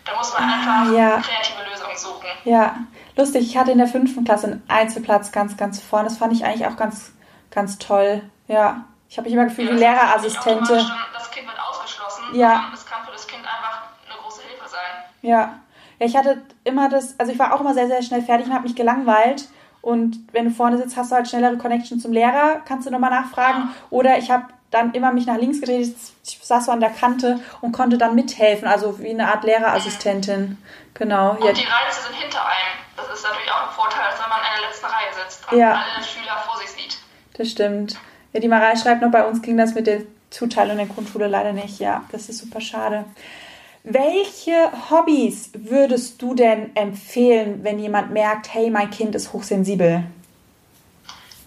[0.04, 1.20] Da muss man einfach ja.
[1.20, 2.26] kreative Lösungen suchen.
[2.44, 2.74] Ja,
[3.16, 3.46] lustig.
[3.46, 6.08] Ich hatte in der fünften Klasse einen Einzelplatz ganz, ganz vorne.
[6.08, 7.12] Das fand ich eigentlich auch ganz,
[7.50, 8.22] ganz toll.
[8.48, 8.84] Ja.
[9.10, 10.86] Ich habe mich immer gefühlt wie Das heißt nicht Lehrerassistente.
[11.12, 12.70] Das Kind wird ausgeschlossen, Ja.
[12.72, 15.04] es kann für das Kind einfach eine große Hilfe sein.
[15.20, 15.60] Ja.
[15.98, 18.54] Ja, ich hatte immer das, also ich war auch immer sehr, sehr schnell fertig und
[18.54, 19.48] habe mich gelangweilt.
[19.82, 23.10] Und wenn du vorne sitzt, hast du halt schnellere Connection zum Lehrer, kannst du nochmal
[23.10, 23.70] nachfragen.
[23.90, 27.40] Oder ich habe dann immer mich nach links gedreht, ich saß so an der Kante
[27.60, 30.58] und konnte dann mithelfen, also wie eine Art Lehrerassistentin.
[30.94, 31.30] Genau.
[31.32, 32.78] Und Ja, die Reize sind hinter einem.
[32.96, 35.58] Das ist natürlich auch ein Vorteil, als wenn man in der letzten Reihe sitzt und
[35.58, 35.72] Ja.
[35.72, 36.98] alle Schüler vor sich sieht.
[37.36, 37.98] das stimmt.
[38.32, 41.52] Ja, die Marei schreibt noch, bei uns ging das mit der Zuteilung der Grundschule leider
[41.52, 41.80] nicht.
[41.80, 43.06] Ja, das ist super schade.
[43.82, 50.04] Welche Hobbys würdest du denn empfehlen, wenn jemand merkt, hey, mein Kind ist hochsensibel?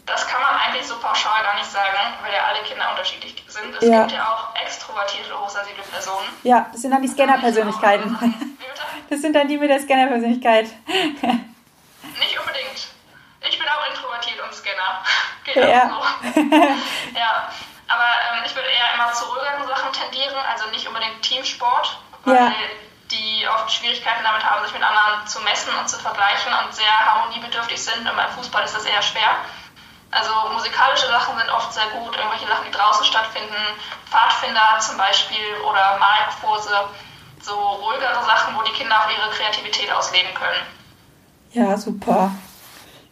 [0.06, 3.76] Das kann man eigentlich so pauschal gar nicht sagen, weil ja alle Kinder unterschiedlich sind.
[3.76, 4.02] Es ja.
[4.02, 6.28] gibt ja auch extrovertierte, hochsensible Personen.
[6.42, 8.18] Ja, das sind dann die Scanner-Persönlichkeiten.
[9.10, 10.66] Das sind dann die mit der Scanner-Persönlichkeit.
[10.88, 12.88] Nicht unbedingt.
[13.48, 15.04] Ich bin auch introvertiert und Scanner.
[15.46, 15.98] Geht ja.
[15.98, 16.42] auch so.
[17.16, 17.50] ja.
[17.88, 22.36] Aber ähm, ich würde eher immer zu ruhigeren Sachen tendieren, also nicht unbedingt Teamsport weil
[22.36, 22.52] ja.
[23.12, 26.92] die oft Schwierigkeiten damit haben, sich mit anderen zu messen und zu vergleichen und sehr
[26.92, 28.08] harmoniebedürftig sind.
[28.08, 29.38] Und beim Fußball ist das eher schwer.
[30.12, 33.58] Also musikalische Sachen sind oft sehr gut, irgendwelche Sachen, die draußen stattfinden,
[34.06, 36.90] Pfadfinder zum Beispiel oder Malkurse,
[37.42, 40.62] so ruhigere Sachen, wo die Kinder auch ihre Kreativität ausleben können.
[41.52, 42.32] Ja, super.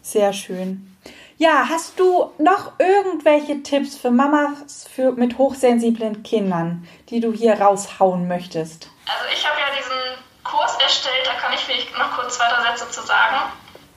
[0.04, 0.96] Sehr schön.
[1.38, 7.60] Ja, hast du noch irgendwelche Tipps für Mamas für, mit hochsensiblen Kindern, die du hier
[7.60, 8.91] raushauen möchtest?
[9.12, 12.64] Also ich habe ja diesen Kurs erstellt, da kann ich vielleicht noch kurz zwei, drei
[12.64, 13.38] Sätze zu sagen.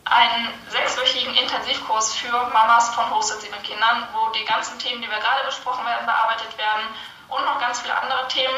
[0.04, 5.44] Einen sechswöchigen Intensivkurs für Mamas von hochsensiblen Kindern, wo die ganzen Themen, die wir gerade
[5.46, 6.84] besprochen werden, bearbeitet werden
[7.28, 8.54] und noch ganz viele andere Themen.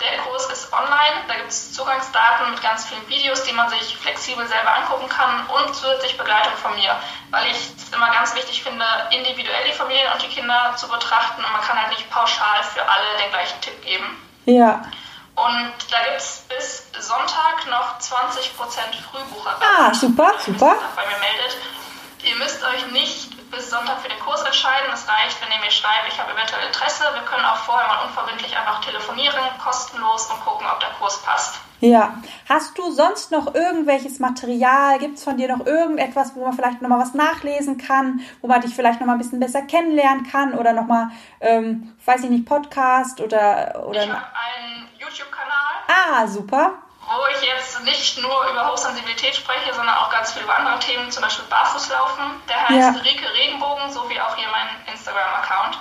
[0.00, 3.96] Der Kurs ist online, da gibt es Zugangsdaten mit ganz vielen Videos, die man sich
[3.96, 6.94] flexibel selber angucken kann und zusätzlich Begleitung von mir,
[7.30, 11.42] weil ich es immer ganz wichtig finde, individuell die Familien und die Kinder zu betrachten
[11.44, 14.06] und man kann halt nicht pauschal für alle den gleichen Tipp geben.
[14.44, 14.82] Ja.
[15.46, 18.50] Und da gibt es bis Sonntag noch 20%
[19.10, 19.56] Frühbucher.
[19.60, 20.76] Ah, super, super.
[20.96, 21.56] Bei mir meldet.
[22.24, 24.90] Ihr müsst euch nicht bis Sonntag für den Kurs entscheiden.
[24.92, 27.04] Es reicht, wenn ihr mir schreibt, ich habe eventuell Interesse.
[27.14, 31.60] Wir können auch vorher mal unverbindlich einfach telefonieren, kostenlos und gucken, ob der Kurs passt.
[31.80, 32.14] Ja.
[32.48, 34.98] Hast du sonst noch irgendwelches Material?
[34.98, 38.60] Gibt es von dir noch irgendetwas, wo man vielleicht nochmal was nachlesen kann, wo man
[38.60, 43.20] dich vielleicht nochmal ein bisschen besser kennenlernen kann oder nochmal, ähm, weiß ich nicht, Podcast
[43.20, 43.84] oder.
[43.86, 45.74] oder ich habe einen YouTube-Kanal.
[45.86, 46.78] Ah, super
[47.08, 51.10] wo ich jetzt nicht nur über Hochsensibilität spreche, sondern auch ganz viel über andere Themen,
[51.10, 52.42] zum Beispiel Barfußlaufen.
[52.48, 53.02] Der heißt ja.
[53.02, 55.78] Rike Regenbogen, so wie auch hier mein Instagram-Account.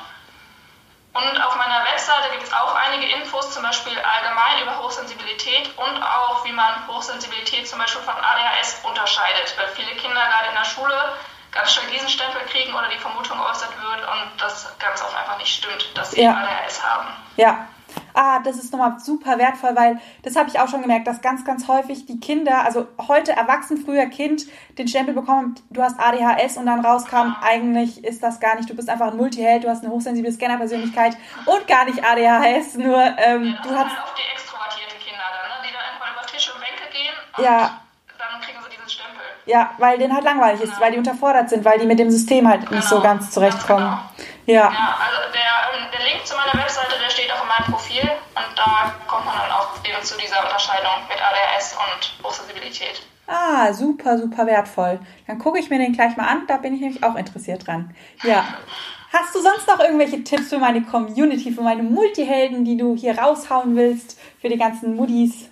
[1.13, 6.03] Und auf meiner Webseite gibt es auch einige Infos, zum Beispiel allgemein über Hochsensibilität und
[6.03, 9.53] auch, wie man Hochsensibilität zum Beispiel von ADHS unterscheidet.
[9.57, 11.17] Weil viele Kinder gerade in der Schule
[11.51, 15.37] ganz schnell diesen Stempel kriegen oder die Vermutung geäußert wird und das ganz oft einfach
[15.39, 16.31] nicht stimmt, dass sie ja.
[16.31, 17.07] ADHS haben.
[17.35, 17.67] Ja,
[18.17, 21.45] ah, das ist nochmal super wertvoll, weil das habe ich auch schon gemerkt, dass ganz,
[21.45, 24.45] ganz häufig die Kinder, also heute erwachsen, früher Kind,
[24.77, 28.75] den Stempel bekommen, du hast ADHS und dann rauskam, eigentlich ist das gar nicht, du
[28.75, 33.45] bist einfach ein Multiheld, du hast eine hochsensible Scanner-Persönlichkeit und gar nicht ADHS, nur ähm,
[33.45, 33.95] ja, du hast...
[33.95, 35.67] Halt die extrovertierten Kinder dann, ne?
[35.67, 37.81] die dann einfach über Tische und Bänke gehen und ja.
[38.17, 39.21] dann kriegen sie diesen Stempel.
[39.45, 40.81] Ja, weil denen halt langweilig ist, genau.
[40.81, 42.77] weil die unterfordert sind, weil die mit dem System halt genau.
[42.77, 43.07] nicht so genau.
[43.07, 43.85] ganz zurechtkommen.
[43.85, 43.99] Genau.
[44.47, 44.71] Ja.
[44.71, 48.06] ja, also der, ähm, der Link zu meiner Webseite, der steht auch in meinem Profil
[48.67, 53.01] da kommt man dann auch eben zu dieser Unterscheidung mit ADHS und Hochsensibilität.
[53.27, 54.99] Ah, super, super wertvoll.
[55.25, 57.93] Dann gucke ich mir den gleich mal an, da bin ich nämlich auch interessiert dran.
[58.23, 58.45] Ja.
[59.11, 63.17] Hast du sonst noch irgendwelche Tipps für meine Community, für meine Multihelden, die du hier
[63.17, 65.49] raushauen willst, für die ganzen Muddis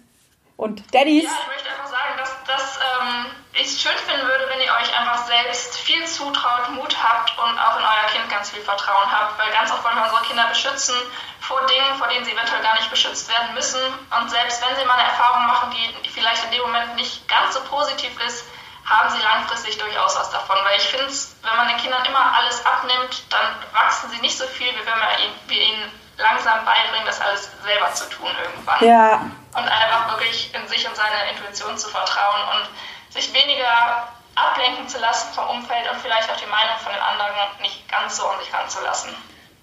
[0.57, 1.23] und Daddies?
[1.23, 3.25] Ja, ich möchte einfach sagen, dass, dass ähm,
[3.55, 7.57] ich es schön finden würde, wenn ihr euch einfach selbst viel zutraut, Mut habt und
[7.57, 10.45] auch in euer Kind ganz viel Vertrauen habt, weil ganz oft wollen wir unsere Kinder
[10.47, 10.95] beschützen
[11.39, 13.81] vor Dingen, vor denen sie eventuell gar nicht beschützt werden müssen.
[14.19, 17.53] Und selbst wenn sie mal eine Erfahrung machen, die vielleicht in dem Moment nicht ganz
[17.53, 18.45] so positiv ist,
[18.85, 20.57] haben sie langfristig durchaus was davon.
[20.63, 24.45] Weil ich finde, wenn man den Kindern immer alles abnimmt, dann wachsen sie nicht so
[24.47, 28.83] viel, wie wenn wir ihnen langsam beibringen, das alles selber zu tun irgendwann.
[28.85, 29.21] Ja.
[29.53, 32.69] Und einfach wirklich in sich und seine Intuition zu vertrauen und
[33.15, 37.61] sich weniger ablenken zu lassen vom Umfeld und vielleicht auch die Meinung von den anderen
[37.61, 39.11] nicht ganz so an sich ranzulassen.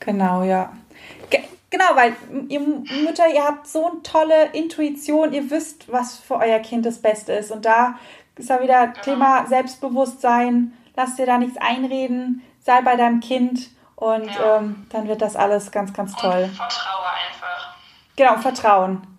[0.00, 0.72] Genau, ja.
[1.30, 2.16] Ge genau, weil
[2.48, 7.00] ihr Mütter, ihr habt so eine tolle Intuition, ihr wisst, was für euer Kind das
[7.00, 7.50] Beste ist.
[7.50, 7.98] Und da
[8.36, 9.02] ist ja wieder genau.
[9.02, 10.76] Thema Selbstbewusstsein.
[10.96, 14.58] Lass dir da nichts einreden, sei bei deinem Kind und ja.
[14.58, 16.44] ähm, dann wird das alles ganz, ganz toll.
[16.44, 17.76] Und vertraue einfach.
[18.16, 19.18] Genau, Vertrauen.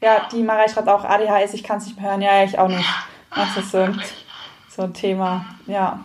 [0.00, 0.28] Ja, ja.
[0.30, 2.22] die Marei schreibt auch ADHS, ich kann es nicht mehr hören.
[2.22, 2.88] Ja, ich auch nicht.
[3.34, 4.00] Das ist so ein,
[4.68, 6.04] so ein Thema, ja.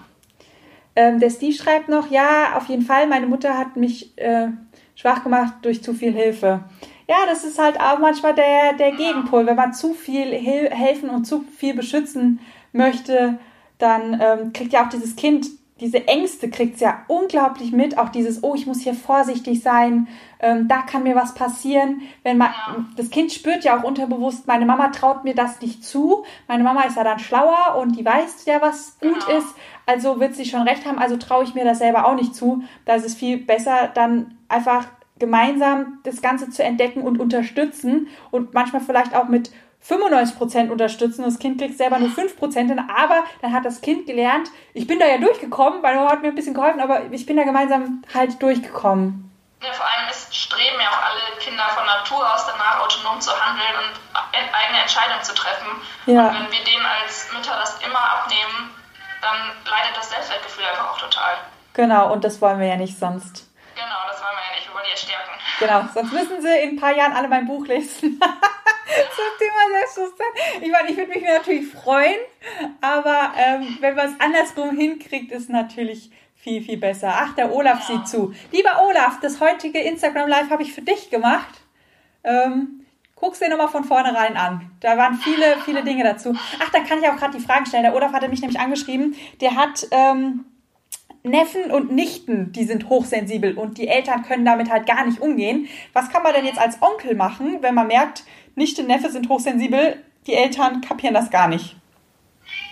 [0.96, 4.48] Ähm, der Steve schreibt noch, ja, auf jeden Fall, meine Mutter hat mich äh,
[4.96, 6.63] schwach gemacht durch zu viel Hilfe.
[7.08, 9.46] Ja, das ist halt auch manchmal der, der Gegenpol.
[9.46, 12.39] Wenn man zu viel hel helfen und zu viel beschützen
[12.72, 13.39] möchte,
[13.78, 15.48] dann ähm, kriegt ja auch dieses Kind
[15.80, 20.08] diese Ängste kriegt es ja unglaublich mit, auch dieses, oh, ich muss hier vorsichtig sein,
[20.39, 22.02] ähm, da kann mir was passieren.
[22.24, 22.86] Wenn man, ja.
[22.98, 26.84] das Kind spürt ja auch unterbewusst, meine Mama traut mir das nicht zu, meine Mama
[26.84, 29.40] ist ja dann schlauer und die weiß ja, was gut genau.
[29.40, 29.56] ist,
[29.86, 32.63] also wird sie schon recht haben, also traue ich mir das selber auch nicht zu.
[32.86, 34.86] Da ist es viel besser, dann einfach
[35.19, 39.52] gemeinsam das Ganze zu entdecken und unterstützen und manchmal vielleicht auch mit
[39.88, 41.23] 95% unterstützen.
[41.23, 45.00] Das Kind kriegt selber nur 5% hin, aber dann hat das Kind gelernt, ich bin
[45.00, 48.04] da ja durchgekommen, weil er hat mir ein bisschen geholfen, aber ich bin da gemeinsam
[48.13, 49.25] halt durchgekommen.
[49.62, 53.32] Ja, vor allem ist, streben ja auch alle Kinder von Natur aus danach, autonom zu
[53.32, 55.67] handeln und eigene Entscheidungen zu treffen.
[56.06, 56.30] Ja.
[56.30, 58.71] Und wenn wir denen als Mütter das immer abnehmen,
[59.21, 61.36] dann leidet das Selbstwertgefühl einfach auch total.
[61.73, 63.50] Genau, und das wollen wir ja nicht sonst.
[63.75, 64.67] Genau, das wollen wir ja nicht.
[64.67, 65.32] Wir wollen die ja stärken.
[65.60, 68.19] Genau, sonst müssen sie in ein paar Jahren alle mein Buch lesen.
[69.15, 70.62] Zum Thema Selbstbewusstsein.
[70.62, 72.19] Ich meine, ich würde mich natürlich freuen,
[72.81, 77.13] aber ähm, wenn man es andersrum hinkriegt, ist natürlich viel, viel besser.
[77.13, 77.96] Ach, der Olaf ja.
[77.96, 78.33] sieht zu.
[78.52, 81.62] Lieber Olaf, das heutige Instagram Live habe ich für dich gemacht.
[82.23, 82.85] Ähm,
[83.15, 84.71] guck's dir nochmal von vornherein an.
[84.79, 86.35] Da waren viele, viele Dinge dazu.
[86.60, 87.83] Ach, da kann ich auch gerade die Fragen stellen.
[87.83, 89.15] Der Olaf hatte mich nämlich angeschrieben.
[89.42, 90.46] Der hat ähm,
[91.23, 95.67] Neffen und Nichten, die sind hochsensibel und die Eltern können damit halt gar nicht umgehen.
[95.92, 98.23] Was kann man denn jetzt als Onkel machen, wenn man merkt,
[98.60, 101.77] Nichte, Neffe sind hochsensibel, die Eltern kapieren das gar nicht?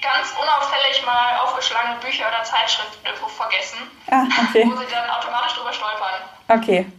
[0.02, 3.80] Ganz unauffällig mal aufgeschlagene Bücher oder Zeitschriften irgendwo vergessen,
[4.12, 4.68] ah, okay.
[4.68, 6.14] wo sie dann automatisch drüber stolpern.
[6.50, 6.92] Okay.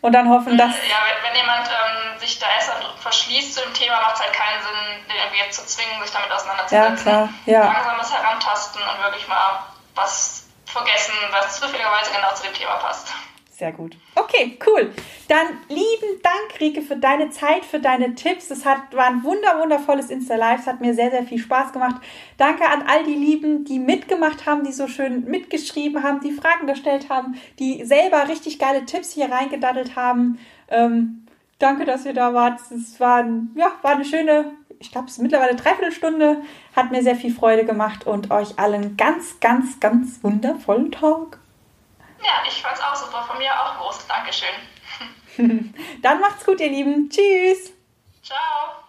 [0.00, 0.70] Und dann hoffen, dass.
[0.88, 4.62] Ja, wenn, jemand ähm, sich da erst verschließt zu dem Thema, macht es halt keinen
[4.62, 6.96] Sinn, den irgendwie jetzt zu zwingen, sich damit auseinanderzusetzen.
[6.96, 7.28] Ja, klar.
[7.46, 7.72] Ja.
[7.72, 9.64] Langsames Herantasten und wirklich mal
[9.96, 13.12] was vergessen, was zufälligerweise genau zu dem Thema passt.
[13.58, 13.96] Sehr gut.
[14.14, 14.92] Okay, cool.
[15.26, 18.52] Dann lieben Dank, Rike, für deine Zeit, für deine Tipps.
[18.52, 20.60] Es war ein wunder, wundervolles Insta-Live.
[20.60, 21.96] Es hat mir sehr, sehr viel Spaß gemacht.
[22.36, 26.68] Danke an all die Lieben, die mitgemacht haben, die so schön mitgeschrieben haben, die Fragen
[26.68, 30.38] gestellt haben, die selber richtig geile Tipps hier reingedaddelt haben.
[30.68, 31.26] Ähm,
[31.58, 32.60] danke, dass ihr da wart.
[32.70, 36.42] Es war, ja, war eine schöne, ich glaube, es ist mittlerweile dreiviertel Stunde.
[36.76, 41.40] Hat mir sehr viel Freude gemacht und euch allen ganz, ganz, ganz wundervollen Tag.
[42.22, 43.24] Ja, ich fand's auch super.
[43.24, 44.06] Von mir auch groß.
[44.06, 44.48] Dankeschön.
[46.02, 47.08] Dann macht's gut, ihr Lieben.
[47.08, 47.72] Tschüss.
[48.22, 48.87] Ciao.